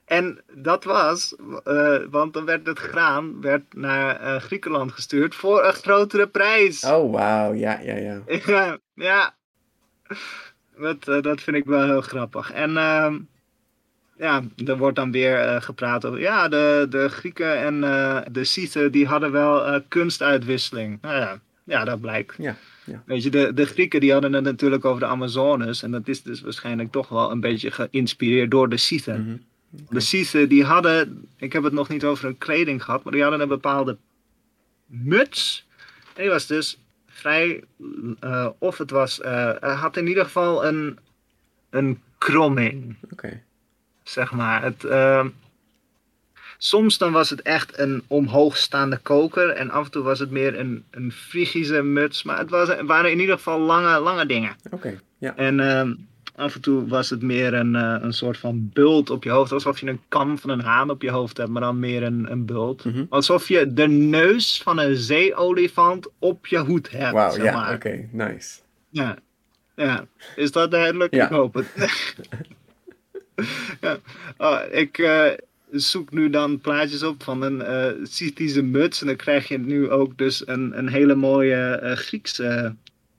[0.06, 1.36] en dat was,
[1.68, 6.84] uh, want dan werd het graan werd naar uh, Griekenland gestuurd voor een grotere prijs.
[6.84, 7.52] Oh, wauw.
[7.52, 8.22] Ja, ja, ja.
[8.46, 9.34] ja, ja.
[10.78, 12.52] Dat, uh, dat vind ik wel heel grappig.
[12.52, 13.18] En ehm,
[14.16, 17.80] ja, er wordt dan weer gepraat over, ja, de, de Grieken en
[18.32, 20.98] de Scythen, die hadden wel kunstuitwisseling.
[21.00, 22.34] Nou ja, ja, dat blijkt.
[22.38, 22.56] Ja.
[22.84, 23.02] Ja.
[23.06, 25.82] Weet je, de, de Grieken die hadden het natuurlijk over de Amazones.
[25.82, 29.22] En dat is dus waarschijnlijk toch wel een beetje geïnspireerd door de Scythen.
[29.22, 29.36] Mhm.
[29.88, 33.22] De Scythen die hadden, ik heb het nog niet over een kleding gehad, maar die
[33.22, 33.96] hadden een bepaalde
[34.86, 35.66] muts.
[36.14, 37.64] En die was dus vrij,
[38.20, 40.98] uh, of het was, uh, had in ieder geval een,
[41.70, 42.96] een kromming.
[43.10, 43.42] Oké.
[44.02, 44.62] Zeg maar.
[44.62, 45.24] Het, uh,
[46.58, 50.58] soms dan was het echt een omhoogstaande koker en af en toe was het meer
[50.58, 52.22] een, een Frigische muts.
[52.22, 54.56] Maar het, was, waren in ieder geval lange, lange dingen.
[54.70, 55.36] Oké, ja.
[55.36, 55.90] En uh,
[56.36, 59.52] af en toe was het meer een, uh, een soort van bult op je hoofd.
[59.52, 62.30] Alsof je een kam van een haan op je hoofd hebt, maar dan meer een,
[62.30, 62.84] een bult.
[62.84, 63.04] Mhm.
[63.08, 67.12] Alsof je de neus van een zeeolifant op je hoed hebt.
[67.12, 68.58] Wauw, zeg ja, oké, nice.
[68.88, 69.16] Ja.
[69.76, 70.06] ja,
[70.36, 71.14] is dat duidelijk?
[71.14, 71.24] Ja.
[71.24, 71.66] Ik hoop het.
[73.80, 73.98] ja.
[74.36, 75.30] Oh, ik uh,
[75.70, 79.00] zoek nu dan plaatjes op van een uh, Scythische muts.
[79.00, 82.74] En dan krijg je nu ook dus een, een hele mooie uh, Griekse...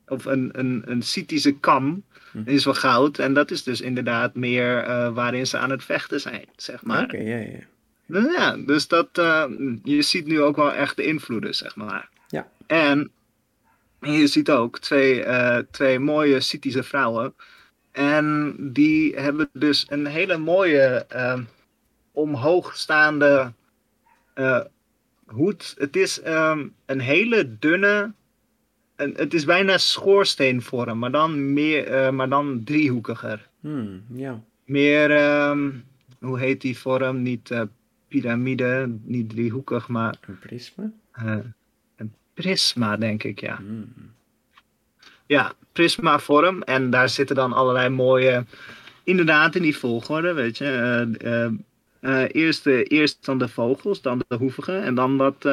[0.07, 2.03] of een, een, een Scythische kam.
[2.43, 3.19] Die is wel goud.
[3.19, 7.03] En dat is dus inderdaad meer uh, waarin ze aan het vechten zijn, zeg maar.
[7.03, 7.59] Oké, ja, ja.
[8.05, 9.45] Nou Ja, dus dat, uh,
[9.83, 12.09] je ziet nu ook wel echt de invloeden, zeg maar.
[12.27, 12.47] Ja.
[12.67, 13.11] En
[13.99, 17.33] je ziet ook twee, uh, twee mooie Scythische vrouwen.
[17.91, 21.39] En die hebben dus een hele mooie uh,
[22.11, 23.53] omhoogstaande
[25.25, 25.75] hoed.
[25.77, 28.11] Het is um, een hele dunne.
[28.97, 33.47] Het is bijna schoorsteenvorm, maar dan, meer, uh, maar dan driehoekiger.
[33.59, 34.43] Hmm, ja.
[34.65, 35.11] Meer,
[35.49, 35.83] um,
[36.19, 37.21] hoe heet die vorm?
[37.21, 37.61] Niet uh,
[38.07, 40.15] piramide, niet driehoekig, maar.
[40.27, 40.91] Een prisma?
[41.23, 41.35] Uh,
[41.95, 43.55] een prisma, denk ik, ja.
[43.55, 43.93] Hmm.
[45.25, 46.61] Ja, prisma vorm.
[46.61, 48.45] En daar zitten dan allerlei mooie.
[49.03, 51.57] Inderdaad, in die volgorde, weet je.
[52.31, 54.83] Eerst, eerst dan de vogels, dan de hoevigen.
[54.83, 55.47] En dan dat.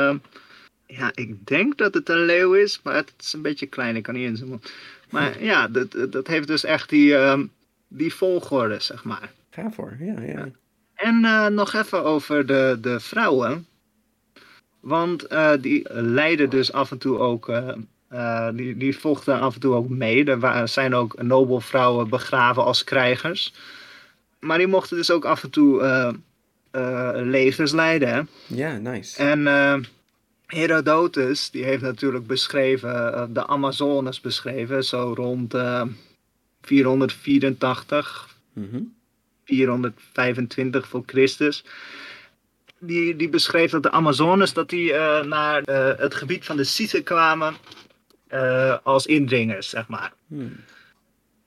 [0.87, 4.03] Ja, ik denk dat het een leeuw is, maar het is een beetje klein, ik
[4.03, 4.62] kan niet inzoomen.
[5.11, 7.16] Maar ja, dat, dat heeft dus echt die,
[7.89, 9.32] die volgorde, zeg maar.
[9.51, 10.49] Ga voor, ja, ja.
[10.95, 13.66] En uh, nog even over de, de vrouwen.
[14.80, 17.49] Want uh, die leiden dus af en toe ook.
[17.49, 20.24] Uh, die, die vochten af en toe ook mee.
[20.24, 23.55] Er waren, zijn ook nobelvrouwen begraven als krijgers.
[24.39, 26.14] Maar die mochten dus ook af en toe
[27.14, 28.09] legers leiden.
[28.09, 28.22] Hè?
[28.47, 29.22] Ja, nice.
[29.22, 29.47] En
[30.47, 35.55] Herodotus, die heeft natuurlijk beschreven, de Amazones beschreven, zo rond
[36.61, 38.28] 484.
[38.53, 38.95] Mm -hmm.
[39.45, 41.64] 425 voor Christus.
[42.78, 46.64] Die, die beschreef dat de Amazones dat die, uh, naar uh, het gebied van de
[46.64, 47.55] Scythen kwamen
[48.30, 50.12] uh, als indringers, zeg maar.
[50.26, 50.57] Hmm.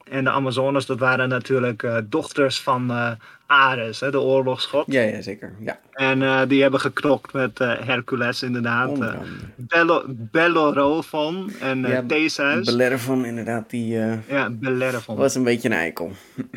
[0.10, 4.86] En de Amazones, dat waren natuurlijk dochters van Ares, hè, de oorlogsgod.
[4.88, 5.54] Ja, ja, zeker.
[5.60, 5.80] Ja.
[5.92, 9.00] En die hebben geknokt met Hercules, inderdaad.
[9.56, 12.66] Bello, Bellerophon en ja, Theseus.
[12.66, 13.70] Bellerophon, inderdaad.
[13.70, 13.88] Die,
[14.28, 15.16] ja, Bellerophon.
[15.16, 16.12] was een beetje een eikel.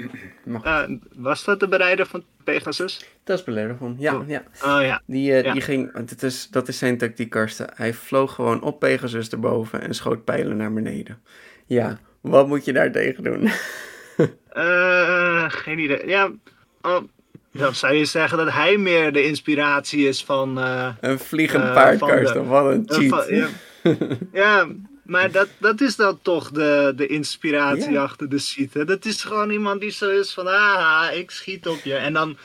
[0.65, 0.83] Uh,
[1.15, 3.05] was dat de bereider van Pegasus?
[3.25, 4.17] Dat is Bellerophon, ja.
[4.17, 4.29] Oh.
[4.29, 4.43] ja.
[4.65, 5.03] Oh, ja.
[5.07, 5.53] Die, uh, ja.
[5.53, 7.67] die ging, dat is, dat is zijn tactiek, Karsten.
[7.75, 11.19] Hij vloog gewoon op Pegasus erboven en schoot pijlen naar beneden.
[11.67, 13.51] Ja, wat moet je daar tegen doen?
[14.57, 16.07] uh, geen idee.
[16.07, 16.31] Ja,
[16.83, 17.03] oh,
[17.53, 20.59] dan zou je zeggen dat hij meer de inspiratie is van...
[20.59, 22.47] uh, een vliegend paard, Karsten.
[22.47, 23.29] Wat een cheat.
[23.29, 23.49] ja,
[24.33, 24.69] ja
[25.11, 28.87] maar dat, dat is dan toch de, de inspiratie achter de schieten.
[28.87, 31.95] Dat is gewoon iemand die zo is van, ah, ik schiet op je.
[31.95, 32.37] En dan,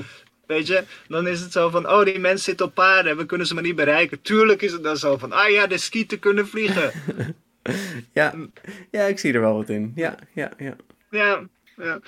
[0.47, 3.47] weet je, dan is het zo van, oh, die mens zit op paarden, we kunnen
[3.47, 4.21] ze maar niet bereiken.
[4.21, 6.91] Tuurlijk is het dan zo van, ah ja, de skieten kunnen vliegen.
[8.13, 8.34] Ja,
[8.91, 9.91] ja, ik zie er wel wat in.
[9.95, 10.76] Ja, ja, ja.
[11.09, 11.39] ja,
[11.76, 11.99] ja.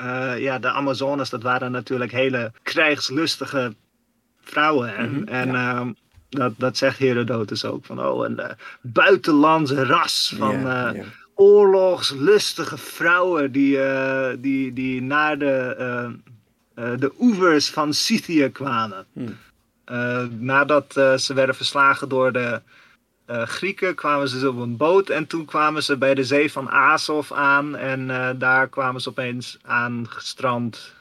[0.00, 3.74] Uh, ja, de Amazones, dat waren natuurlijk hele krijgslustige
[4.40, 4.96] vrouwen.
[4.96, 5.78] En, Mhm, en ja.
[5.78, 5.92] ehm,
[6.28, 7.84] dat, dat zegt Herodotus ook.
[7.84, 8.46] Van, oh, een uh,
[8.80, 11.04] buitenlandse ras van uh, ja.
[11.34, 16.16] oorlogslustige vrouwen die, uh, die, die naar de,
[16.74, 19.06] de oevers van Scythië kwamen.
[19.90, 22.60] Uh, nadat ze werden verslagen door de
[23.32, 27.32] Grieken, kwamen ze op een boot en toen kwamen ze bij de zee van Azov
[27.32, 30.94] aan en daar kwamen ze opeens aan gestrand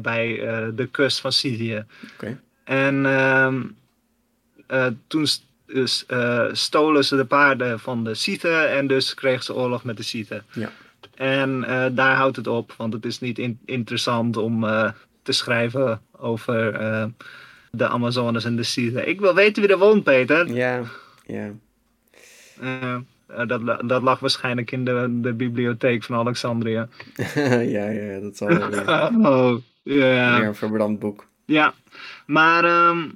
[0.00, 0.36] bij
[0.74, 1.32] de kust van.
[2.14, 2.38] Okay.
[2.64, 2.94] En
[4.70, 5.26] uh, toen
[5.66, 6.06] dus
[6.52, 10.44] stolen ze de paarden van de Scythen en dus kregen ze oorlog met de Scythen.
[10.52, 10.72] Ja.
[11.14, 11.60] En
[11.94, 14.60] daar houdt het op, want het is niet interessant om
[15.22, 16.72] te schrijven over
[17.70, 19.08] de Amazones en de Scythen.
[19.08, 20.52] Ik wil weten wie er woont, Peter.
[20.52, 20.82] Ja,
[21.26, 21.50] ja.
[23.46, 26.88] Dat, dat lag waarschijnlijk in de, de bibliotheek van Alexandria.
[27.76, 28.88] ja, ja, dat zal wel weer.
[29.32, 30.38] oh, ja.
[30.38, 31.26] Weer een verbrand boek.
[31.44, 31.74] Ja,
[32.26, 33.08] maar ehm,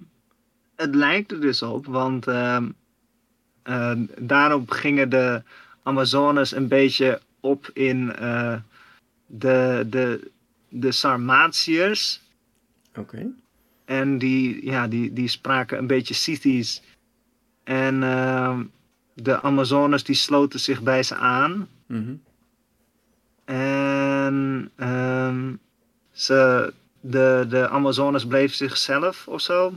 [0.76, 5.42] het lijkt er dus op, want uh, daarop gingen de
[5.82, 8.56] Amazones een beetje op in uh,
[9.26, 10.30] de, de,
[10.68, 12.20] de Sarmatiërs.
[12.96, 13.26] Oké.
[13.84, 16.82] En die, ja, die, die spraken een beetje Scythisch.
[17.64, 18.60] En uh,
[19.14, 21.68] de Amazones die sloten zich bij ze aan.
[21.86, 22.22] Mm
[23.44, 25.58] En um,
[26.12, 29.72] ze, de, de Amazones bleef zichzelf of zo.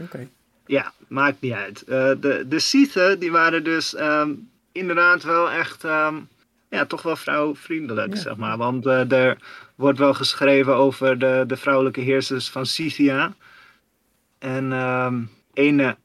[0.00, 0.28] Oké.
[0.66, 1.82] Ja, maakt niet uit.
[1.88, 6.28] Uh, de, de Scythen die waren dus um, inderdaad wel echt, um,
[6.70, 8.20] ja, toch wel vrouwvriendelijk, ja.
[8.20, 8.56] zeg maar.
[8.56, 9.38] Want uh, er
[9.74, 13.34] wordt wel geschreven over de, de vrouwelijke heersers van Scythia.
[14.38, 15.96] En um, ene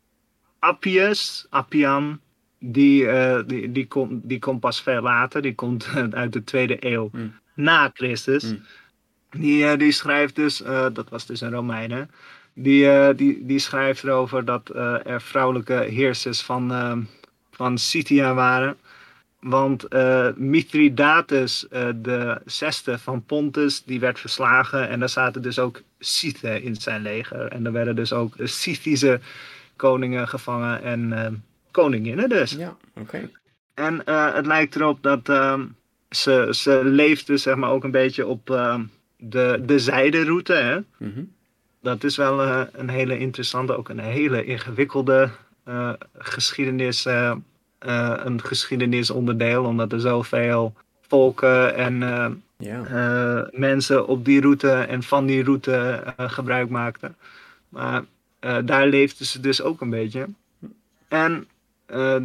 [0.60, 2.20] Appius, Appian,
[2.60, 5.42] die, uh, die, die, komt die komt pas veel later.
[5.42, 7.34] Die komt uit de tweede eeuw mm.
[7.54, 8.44] na Christus.
[8.44, 8.62] Mm.
[9.30, 12.04] Die, uh, die schrijft dus, uh, dat was dus een Romein, hè?
[12.54, 14.70] Die, die, die schrijft erover dat
[15.06, 17.08] er vrouwelijke heersers van,
[17.52, 18.78] van Scythia waren.
[19.40, 19.88] Want
[20.36, 24.90] Mithridates, de zesde van Pontus, die werd verslagen.
[24.90, 27.48] En daar zaten dus ook Scythen in zijn leger.
[27.48, 29.20] En er werden dus ook Scythische
[29.76, 32.52] koningen gevangen en koninginnen dus.
[32.52, 33.30] Ja, oké.
[33.80, 35.60] En uh, het lijkt erop dat uh,
[36.10, 38.80] ze, ze leefde zeg maar ook een beetje op uh,
[39.18, 40.54] de, de zijderoute.
[40.54, 40.76] Hè?
[40.76, 41.34] Mm -hmm.
[41.82, 45.30] Dat is wel uh, een hele interessante, ook een hele ingewikkelde
[45.68, 47.06] uh, geschiedenis,
[47.80, 49.64] een geschiedenisonderdeel.
[49.64, 52.44] Omdat er zoveel volken en
[53.52, 57.16] mensen op die route en van die route gebruik maakten.
[57.70, 58.04] Maar
[58.66, 60.28] daar leefden ze dus ook een beetje.
[61.08, 61.48] En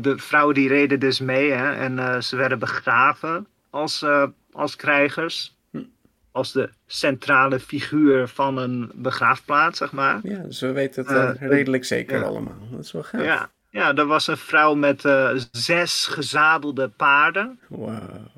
[0.00, 4.76] de vrouwen die reden dus mee hè, en uh, ze werden begraven als, uh, als
[4.76, 5.56] krijgers.
[5.70, 5.82] Hm.
[6.32, 10.20] Als de centrale figuur van een begraafplaats, zeg maar.
[10.22, 12.24] Ja, dus we weten het redelijk zeker ja.
[12.24, 12.68] allemaal.
[12.70, 13.22] Dat is wel gaaf.
[13.22, 15.04] Ja, ja er was een vrouw met
[15.50, 17.58] zes gezadelde paarden.
[17.68, 18.32] Wauw.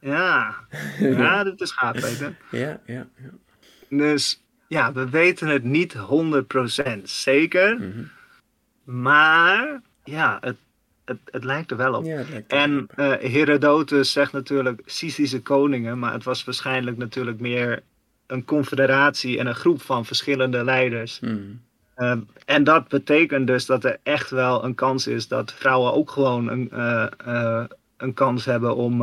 [0.00, 0.54] Ja,
[0.98, 2.36] ja dat is gaaf, weten.
[2.50, 3.30] Ja, ja, ja.
[3.88, 7.76] Dus ja, we weten het niet 100% zeker.
[7.76, 8.10] Mm -hmm.
[8.84, 9.80] Maar
[10.10, 10.56] ja, het,
[11.04, 12.04] het, het lijkt er wel op.
[12.04, 17.82] Ja, en uh, Herodotus zegt natuurlijk Sichische koningen, maar het was waarschijnlijk natuurlijk meer
[18.26, 21.20] een confederatie en een groep van verschillende leiders.
[21.20, 21.60] Mm.
[21.96, 26.10] Uh, en dat betekent dus dat er echt wel een kans is dat vrouwen ook
[26.10, 27.64] gewoon een, uh,
[27.96, 29.02] een kans hebben om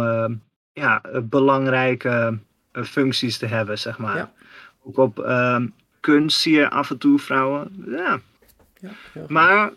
[0.73, 2.39] ja, belangrijke
[2.73, 4.15] functies te hebben, zeg maar.
[4.15, 4.31] Ja.
[4.83, 5.67] Ook op ehm,
[5.99, 7.85] kunst zie je af en toe vrouwen.
[7.87, 8.19] Ja.
[8.81, 8.91] ja
[9.27, 9.71] maar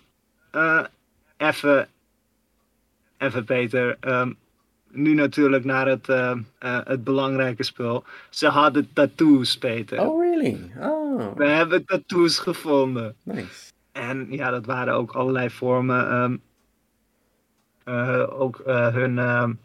[1.40, 1.88] even,
[3.18, 4.36] even Peter, um,
[4.88, 8.04] nu natuurlijk naar het, uh, uh, het belangrijke spul.
[8.30, 10.00] Ze hadden tattoos, Peter.
[10.00, 10.70] Oh, really?
[10.78, 11.36] Oh.
[11.36, 13.16] We hebben tattoos gevonden.
[13.22, 13.72] Nice.
[13.92, 16.14] En ja, dat waren ook allerlei vormen.
[16.14, 16.42] Um,
[17.84, 19.58] uh, ook hun,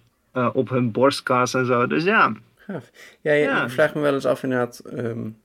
[0.53, 1.87] op hun borstkas en zo.
[1.87, 2.33] Dus ja.
[2.55, 2.91] Gaaf.
[3.21, 3.63] Ja, ja, ja.
[3.63, 4.81] ik vraag me wel eens af inderdaad.
[4.93, 5.37] Um,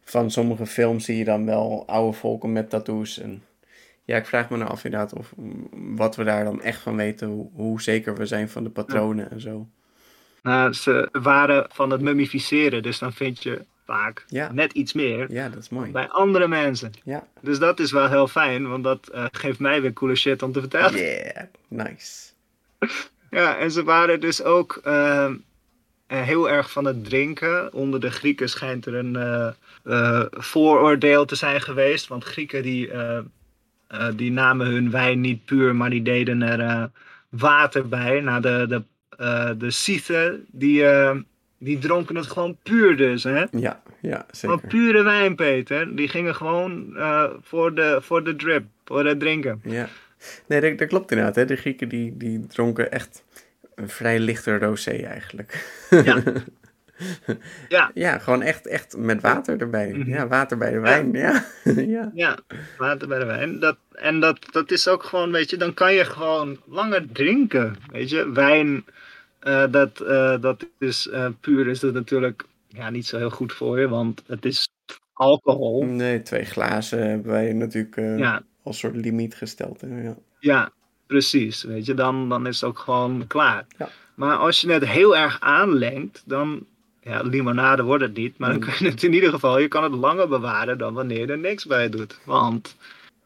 [0.00, 3.42] van sommige films zie je dan wel oude volken met tattoos en
[4.12, 5.32] ja, ik vraag me nou af inderdaad of
[5.72, 9.24] wat we daar dan echt van weten, hoe, hoe zeker we zijn van de patronen
[9.24, 9.30] ja.
[9.30, 9.68] en zo.
[10.42, 14.52] Nou, ze waren van het mummificeren, dus dan vind je vaak ja.
[14.52, 15.90] net iets meer ja, dat is mooi.
[15.90, 16.90] bij andere mensen.
[17.04, 17.26] Ja.
[17.40, 20.52] Dus dat is wel heel fijn, want dat uh, geeft mij weer coole shit om
[20.52, 21.00] te vertellen.
[21.00, 22.30] Yeah, nice.
[23.30, 25.30] ja, en ze waren dus ook uh,
[26.06, 27.72] heel erg van het drinken.
[27.72, 29.16] Onder de Grieken schijnt er een
[29.84, 32.90] uh, vooroordeel te zijn geweest, want Grieken die
[33.92, 36.84] uh, die namen hun wijn niet puur, maar die deden er uh,
[37.28, 38.20] water bij.
[38.20, 38.82] Nou, de, de,
[39.20, 40.84] uh, de die,
[41.58, 43.44] die dronken het gewoon puur dus, hè?
[43.50, 44.58] Ja, ja, zeker.
[44.58, 45.96] Gewoon pure wijn, Peter.
[45.96, 46.96] Die gingen gewoon
[47.42, 49.60] voor, de, voor de drip, voor het drinken.
[49.64, 49.88] Ja,
[50.46, 51.44] nee, dat, dat klopt inderdaad, hè.
[51.44, 53.24] De Grieken, die, die dronken echt
[53.74, 55.66] een vrij lichte rosé eigenlijk.
[55.90, 56.22] Ja.
[57.68, 57.90] Ja.
[58.04, 59.90] ja, gewoon echt, echt met water erbij.
[59.90, 60.08] -hmm.
[60.08, 61.12] Ja, water bij de wijn.
[61.12, 61.44] Ja,
[61.96, 62.10] ja.
[62.14, 62.38] ja
[62.78, 63.60] water bij de wijn.
[63.60, 67.76] Dat, en dat, dat is ook gewoon, weet je, dan kan je gewoon langer drinken.
[67.90, 68.84] Weet je, wijn,
[69.42, 73.52] uh, dat, uh, dat is uh, puur, is dat natuurlijk ja, niet zo heel goed
[73.52, 74.68] voor je, want het is
[75.12, 75.84] alcohol.
[75.84, 78.42] Nee, twee glazen hebben wij natuurlijk ja.
[78.62, 79.80] als soort limiet gesteld.
[79.80, 80.02] Hè?
[80.02, 80.16] Ja.
[80.38, 80.70] ja,
[81.06, 81.62] precies.
[81.62, 83.66] Weet je, dan, dan is het ook gewoon klaar.
[83.78, 83.88] Ja.
[84.14, 86.66] Maar als je het heel erg aanlengt, dan.
[87.02, 88.38] Ja, limonade wordt het niet.
[88.38, 88.64] Maar dan Mm.
[88.64, 89.58] kun je het in ieder geval.
[89.58, 92.18] Je kan het langer bewaren dan wanneer je er niks bij doet.
[92.24, 92.76] Want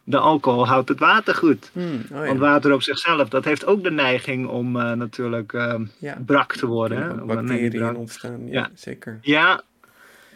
[0.05, 1.71] de alcohol houdt het water goed.
[1.73, 2.25] Hmm, oh ja.
[2.27, 6.19] Want water op zichzelf, dat heeft ook de neiging om eh, natuurlijk eh, Ja.
[6.27, 7.17] brak te worden.
[7.17, 8.71] Nee, bacteriën ontstaan, ja, Ja.
[8.75, 9.19] zeker.
[9.23, 9.63] Ja,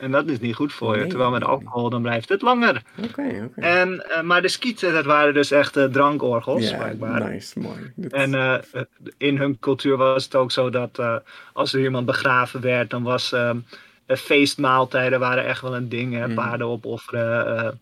[0.01, 1.07] en dat is niet goed voor je.
[1.07, 2.83] Terwijl met alcohol dan blijft het langer.
[2.99, 3.61] Oké, oké.
[3.61, 6.71] En, eh, maar de skieten, dat waren dus echt eh, drankorgels.
[6.71, 7.93] Ja, nice, mooi.
[8.11, 8.59] En eh,
[9.19, 11.01] in hun cultuur was het ook zo dat
[11.53, 13.59] als er iemand begraven werd, dan was ehm,
[14.11, 16.15] eh, feestmaaltijden waren echt wel een ding.
[16.15, 16.27] Hè?
[16.27, 16.35] Mhm.
[16.35, 17.81] Paarden opofferen.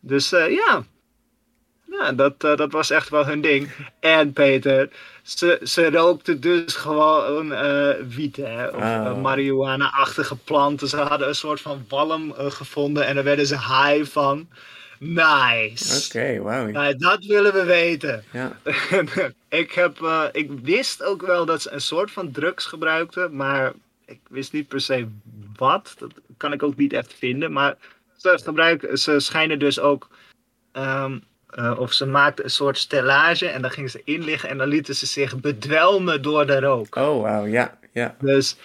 [0.00, 0.84] dus ja,
[2.00, 3.68] ja dat, eh, dat was echt wel hun ding.
[4.00, 4.88] En Peter,
[5.22, 8.66] ze, ze rookten dus gewoon eh wiet, hè?
[8.68, 8.82] of Oh.
[9.06, 10.88] eh, marihuana-achtige planten.
[10.88, 14.48] Ze hadden een soort van walm gevonden en daar werden ze high van.
[14.98, 16.06] Nice.
[16.06, 16.66] Oké, wauw.
[16.66, 18.24] Nou, dat willen we weten.
[18.32, 18.56] Ja,
[19.48, 19.98] ik, heb,
[20.32, 23.72] ik wist ook wel dat ze een soort van drugs gebruikten, maar
[24.06, 25.08] ik wist niet per se
[25.56, 25.94] wat.
[25.98, 27.52] Dat kan ik ook niet echt vinden.
[27.52, 27.76] Maar
[28.16, 30.08] ze, gebruiken, ze schijnen dus ook.
[30.72, 31.18] ehm,
[31.52, 34.68] eh, of ze maakten een soort stellage en dan gingen ze in liggen en dan
[34.68, 36.96] lieten ze zich bedwelmen door de rook.
[36.96, 38.16] oh wauw, ja, ja.
[38.20, 38.56] Dus,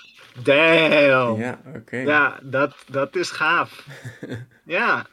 [0.44, 1.40] damn.
[1.40, 1.98] Ja, oké.
[1.98, 3.86] Ja, dat, dat is gaaf.
[4.64, 5.06] ja,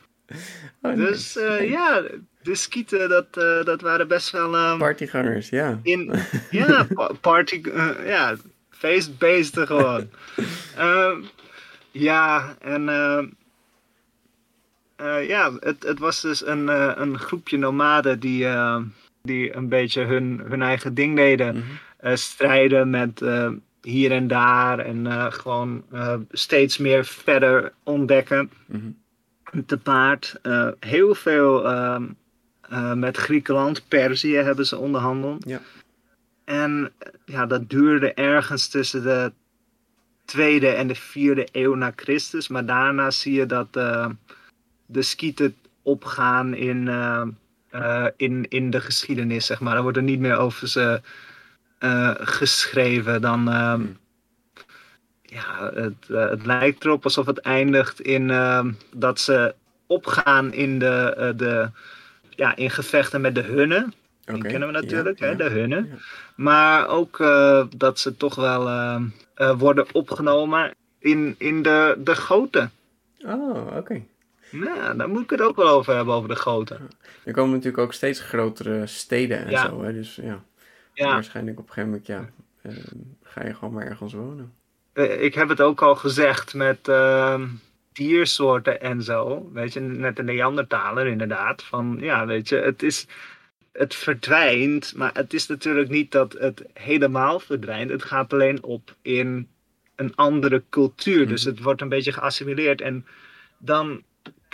[0.82, 1.40] Oh, dus nice.
[1.40, 2.02] eh, ja,
[2.42, 4.54] de skieten, dat, eh, dat waren best wel.
[4.56, 5.78] ehm, Partygangers, ja.
[5.82, 6.12] in,
[6.50, 7.62] ja, pa- party,
[8.04, 8.34] ja,
[8.70, 10.08] feestbeesten gewoon.
[10.76, 11.20] Ehm,
[11.90, 12.88] ja, en
[15.04, 18.80] eh, ja, het, het was dus een, eh, een groepje nomaden die, eh,
[19.22, 21.56] die een beetje hun, hun eigen ding deden.
[21.56, 22.16] Mhm.
[22.16, 23.22] Strijden met
[23.82, 25.84] hier en daar en gewoon
[26.30, 29.62] steeds meer verder ontdekken Mhm.
[29.66, 30.40] te paard.
[30.80, 32.04] Heel veel ehm,
[32.68, 35.44] eh, met Griekenland, Perzië hebben ze onderhandeld.
[35.48, 35.60] Ja.
[36.44, 36.92] En
[37.24, 39.32] ja, dat duurde ergens tussen de
[40.24, 42.48] tweede en de vierde eeuw na Christus.
[42.48, 43.68] Maar daarna zie je dat
[44.86, 47.22] de skieten opgaan in, eh,
[47.70, 49.76] eh, in, in de geschiedenis, zeg maar.
[49.76, 51.00] Er wordt er niet meer over ze
[51.78, 53.20] eh, geschreven.
[53.20, 53.96] Dan, ehm, Hmm.
[55.22, 59.54] ja, het, het lijkt erop alsof het eindigt in ehm, dat ze
[59.86, 61.70] opgaan in, de, de,
[62.30, 63.94] ja, in gevechten met de Hunnen.
[64.24, 65.26] Die Oké, kennen we natuurlijk, ja.
[65.26, 65.88] hè, de Hunnen.
[65.90, 65.96] Ja.
[66.36, 67.18] Maar ook
[67.76, 69.04] dat ze toch wel ehm,
[69.34, 72.72] eh, worden opgenomen in, in de, de goten.
[73.26, 74.02] Oh, oké.
[74.54, 76.88] Nou, daar moet ik het ook wel over hebben, over de goten.
[77.24, 79.68] Er komen natuurlijk ook steeds grotere steden en Ja.
[79.68, 79.92] zo, hè.
[79.92, 80.44] Dus ja,
[80.94, 82.30] Ja, waarschijnlijk op een gegeven moment, ja,
[82.62, 82.72] eh,
[83.22, 84.52] ga je gewoon maar ergens wonen.
[84.92, 87.46] eh, ik heb het ook al gezegd met ehm,
[87.92, 89.50] diersoorten en zo.
[89.52, 91.62] Weet je, net de Neandertaler inderdaad.
[91.62, 93.06] Van ja, weet je, het is.
[93.72, 97.90] Het verdwijnt, maar het is natuurlijk niet dat het helemaal verdwijnt.
[97.90, 99.48] Het gaat alleen op in
[99.94, 101.28] een andere cultuur.
[101.28, 101.54] Dus Mhm.
[101.54, 102.80] het wordt een beetje geassimileerd.
[102.80, 103.06] En
[103.58, 104.02] dan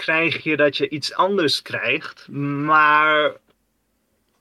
[0.01, 3.33] krijg je dat je iets anders krijgt, maar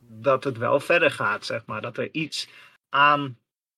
[0.08, 1.82] dat het wel verder gaat, zeg maar.
[1.82, 2.50] Dat er iets
[2.90, 3.38] aan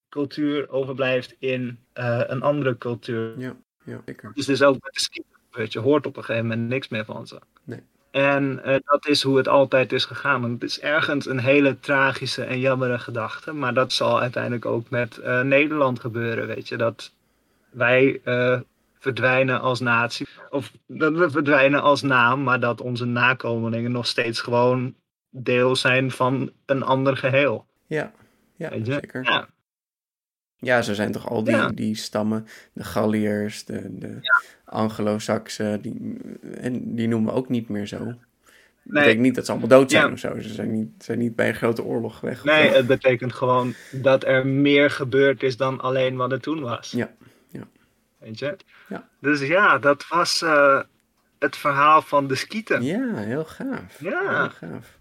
[0.10, 3.40] cultuur overblijft in eh, een andere cultuur.
[3.40, 4.32] Ja, ja, zeker.
[4.34, 7.06] Dus dus ook met de ski, weet je, hoort op een gegeven moment niks meer
[7.06, 7.40] van ze.
[7.64, 7.80] Nee.
[8.12, 10.42] En eh, dat is hoe het altijd is gegaan.
[10.42, 13.54] Want het is ergens een hele tragische en jammere gedachte.
[13.54, 16.78] Maar dat zal uiteindelijk ook met eh, Nederland gebeuren, weet je.
[16.78, 17.14] Dat
[17.70, 18.22] wij
[19.02, 20.28] verdwijnen als natie.
[20.50, 24.96] Of dat we verdwijnen als naam, maar dat onze nakomelingen nog steeds gewoon
[25.30, 27.66] deel zijn van een ander geheel.
[27.88, 28.12] Ja,
[28.56, 29.24] ja zeker.
[29.24, 29.48] Ja,
[30.56, 31.70] Ja, zo zijn toch al die, Ja.
[31.70, 34.20] die stammen, de Galliërs, de, de
[34.66, 36.18] Anglo-Saxen, die,
[36.58, 37.98] en die noemen we ook niet meer zo.
[37.98, 38.06] Dat
[38.84, 40.40] nee, betekent niet dat ze allemaal dood zijn of zo.
[40.40, 42.44] Ze zijn niet, zijn niet bij een grote oorlog weg.
[42.44, 46.92] nee, het betekent gewoon dat er meer gebeurd is dan alleen wat er toen was.
[46.92, 47.12] Ja.
[48.22, 48.58] Weet je?
[48.88, 49.08] Ja.
[49.20, 50.80] Dus ja, dat was eh,
[51.40, 52.84] het verhaal van de skieten.
[52.84, 54.00] Ja, heel gaaf.
[54.00, 54.40] Ja.
[54.40, 55.00] Heel gaaf.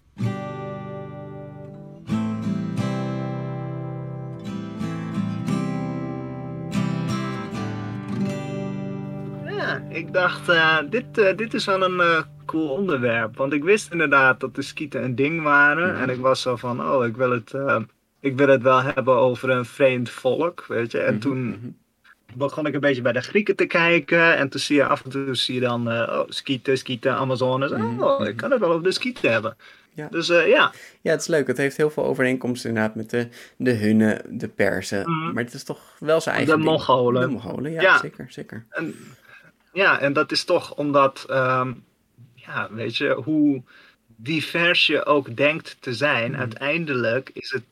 [9.46, 13.36] Ja, ik dacht, eh, dit, eh, dit is wel een cool onderwerp.
[13.36, 15.96] Want ik wist inderdaad dat de skieten een ding waren.
[15.96, 17.54] En ik was zo van, oh, ik wil het,
[18.20, 20.98] ik wil het wel hebben over een vreemd volk, weet je.
[20.98, 21.68] En Mhm, toen mhm.
[22.34, 24.36] Begon ik een beetje bij de Grieken te kijken.
[24.36, 27.70] En toen zie je af en toe zie je dan, eh, oh, skieten, skieten, Amazones.
[27.70, 29.56] Mhm, Oh, ik kan het wel over de skieten hebben.
[29.94, 30.08] Ja.
[30.10, 31.46] Dus eh, ja, Ja, het is leuk.
[31.46, 35.10] Het heeft heel veel overeenkomsten inderdaad met de, de Hunnen, de Persen.
[35.10, 35.32] Mhm.
[35.34, 36.70] Maar het is toch wel zijn De eigen ding.
[36.76, 37.20] Mongolen.
[37.22, 37.98] De Mongolen, ja, Ja.
[37.98, 38.64] zeker, zeker.
[38.70, 38.94] En,
[39.72, 41.72] ja, en dat is toch omdat, ehm,
[42.34, 43.62] ja, weet je, hoe
[44.16, 46.40] divers je ook denkt te zijn, mhm.
[46.40, 47.62] uiteindelijk is het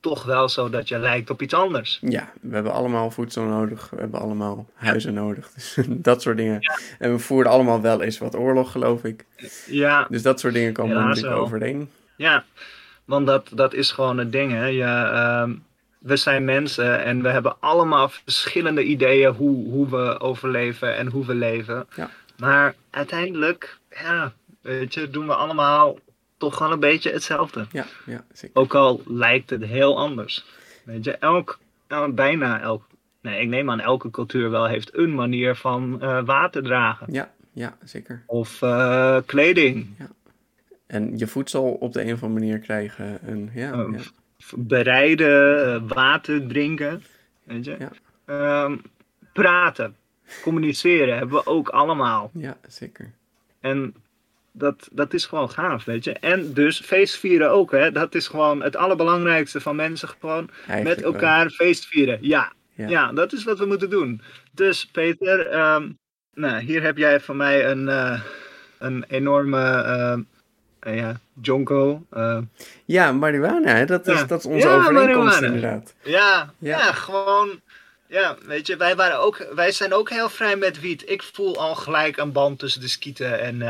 [0.00, 1.98] toch wel zo dat je lijkt op iets anders.
[2.02, 6.60] Ja, we hebben allemaal voedsel nodig, we hebben allemaal huizen nodig, dus dat soort dingen.
[6.98, 9.24] En we voeren allemaal wel eens wat oorlog, geloof ik.
[9.66, 10.06] Ja.
[10.10, 11.90] Dus dat soort dingen komen ja, natuurlijk overeen.
[12.16, 12.44] Ja,
[13.04, 14.66] want dat, dat is gewoon het ding, hè.
[14.66, 15.50] Je, uh,
[15.98, 21.26] we zijn mensen en we hebben allemaal verschillende ideeën hoe, hoe we overleven en hoe
[21.26, 21.86] we leven.
[21.94, 22.10] Ja.
[22.36, 24.32] Maar uiteindelijk, ja,
[24.62, 25.98] weet je, doen we allemaal
[26.38, 27.66] toch wel een beetje hetzelfde.
[27.72, 28.60] Ja, ja zeker.
[28.60, 30.44] Ook al lijkt het heel anders.
[30.84, 31.58] Weet je, elk,
[32.10, 32.86] bijna elk,
[33.20, 37.12] nee, ik neem aan elke cultuur wel heeft een manier van uh, water dragen.
[37.12, 38.22] Ja, ja, zeker.
[38.26, 39.86] Of uh, kleding.
[39.98, 40.08] Ja.
[40.86, 43.20] En je voedsel op de een of andere manier krijgen.
[43.22, 44.02] En, ja, uh, ja.
[44.56, 47.02] Bereiden, water drinken.
[47.42, 47.76] Weet je?
[47.78, 48.64] Ja.
[48.64, 48.82] Um,
[49.32, 49.96] praten,
[50.42, 52.30] communiceren hebben we ook allemaal.
[52.34, 53.12] Ja, zeker.
[53.60, 53.94] En
[54.58, 56.12] dat, dat is gewoon gaaf, weet je.
[56.12, 57.92] En dus feestvieren ook, hè.
[57.92, 60.08] Dat is gewoon het allerbelangrijkste van mensen.
[60.08, 60.50] Gewoon
[60.82, 62.18] met elkaar feestvieren.
[62.20, 62.52] Ja.
[62.74, 63.12] ja.
[63.12, 64.22] dat is wat we moeten doen.
[64.52, 65.98] Dus Peter, um,
[66.34, 68.20] nou, hier heb jij van mij een, uh,
[68.78, 69.84] een enorme...
[70.86, 72.06] Uh, ja, jonko.
[72.12, 72.38] Uh.
[72.84, 75.94] Ja, marijuana, dat is, dat is onze ja, overeenkomst inderdaad.
[76.02, 76.92] Ja, ja, ja.
[76.92, 77.60] gewoon...
[78.06, 81.10] Ja, weet je, wij, waren ook, wij zijn ook heel vrij met wiet.
[81.10, 83.62] Ik voel al gelijk een band tussen de skieten en,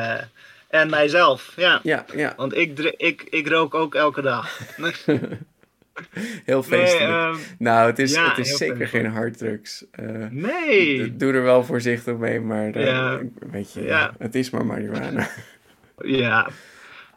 [0.68, 1.80] en mijzelf, ja.
[1.82, 2.32] Ja, ja.
[2.36, 4.60] Want ik, ik, ik rook ook elke dag.
[6.44, 7.10] heel feestelijk.
[7.10, 9.84] Nee, um, nou, het is, het is zeker geen harddrugs.
[10.00, 11.16] Uh, nee.
[11.16, 13.20] Doe er wel voorzichtig mee, maar uh, ja.
[13.50, 14.14] weet je, ja.
[14.18, 15.28] het is maar marihuana.
[15.98, 16.48] ja.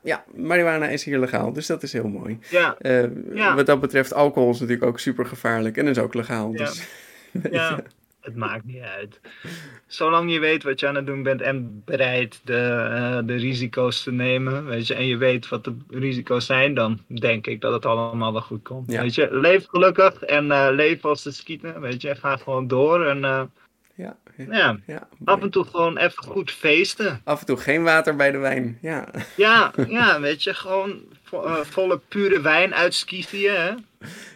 [0.04, 2.39] Ja, marihuana is hier legaal, dus dat is heel mooi.
[2.49, 2.76] Ja.
[2.82, 3.56] Uh, ja.
[3.56, 6.52] Wat dat betreft, alcohol is natuurlijk ook super gevaarlijk en is ook legaal.
[6.52, 6.84] Dus,
[7.52, 7.84] ja
[8.22, 9.20] het maakt niet uit.
[9.88, 14.04] Zolang je weet wat je aan het doen bent en bereid de, uh, de risico's
[14.04, 17.74] te nemen, weet je, en je weet wat de risico's zijn, dan denk ik dat
[17.74, 18.92] het allemaal wel goed komt.
[18.92, 23.06] Weet je, leef gelukkig en uh, leef als de skieten, weet je, ga gewoon door
[23.06, 23.42] en uh,
[23.96, 24.18] ja,
[24.50, 27.22] ja, ja, af en toe gewoon even goed feesten.
[27.24, 29.08] Af en toe geen water bij de wijn, ja.
[29.36, 31.02] Ja, ja weet je, gewoon
[31.64, 33.72] volle pure wijn uit Scythië, hè.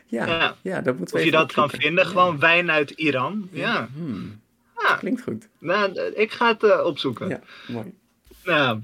[0.05, 0.81] Ja, ja.
[0.81, 3.49] dat moet Of je dat kan vinden, gewoon wijn uit Iran.
[3.51, 3.89] Ja.
[3.93, 4.41] Hmm.
[4.81, 4.95] ja.
[4.95, 5.47] Klinkt goed.
[5.59, 7.29] Nou, ik ga het uh, opzoeken.
[7.29, 7.93] Ja, mooi.
[8.43, 8.79] Nou,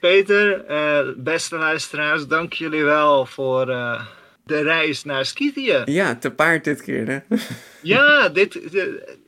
[0.00, 4.06] Peter, uh, beste luisteraars, dank jullie wel voor uh,
[4.44, 5.82] de reis naar Scythië.
[5.84, 7.18] Ja, te paard dit keer, hè?
[7.94, 8.54] ja, dit,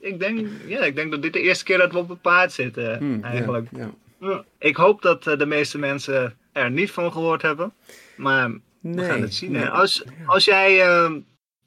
[0.01, 2.53] ik, denk, ja, ik denk dat dit de eerste keer dat we op een paard
[2.53, 3.69] zitten, hmm, eigenlijk.
[3.77, 3.91] Ja,
[4.21, 4.45] ja.
[4.59, 7.73] Ik hoop dat de meeste mensen er niet van gehoord hebben.
[8.17, 8.51] Maar
[8.81, 9.69] Nee, we gaan het zien.
[9.71, 11.11] Als, als jij uh,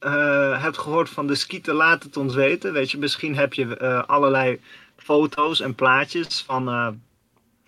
[0.06, 2.74] uh, hebt gehoord van de skieten, laat het ons weten.
[2.74, 4.60] Weet je, misschien heb je uh, allerlei
[4.96, 6.88] foto's en plaatjes van, eh,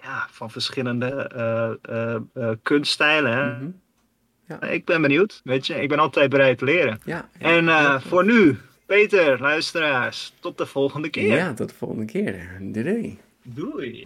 [0.01, 1.79] ja, van verschillende
[2.63, 3.31] kunststijlen.
[3.31, 3.45] Hè?
[3.45, 3.79] Mm -hmm.
[4.47, 4.61] ja.
[4.61, 5.81] Ik ben benieuwd, weet je.
[5.81, 6.99] Ik ben altijd bereid te leren.
[7.05, 11.35] Ja, en voor nu, Peter, luisteraars, tot de volgende keer.
[11.35, 12.57] Ja, tot de volgende keer.
[12.59, 13.19] Doei.
[13.43, 14.05] Doei.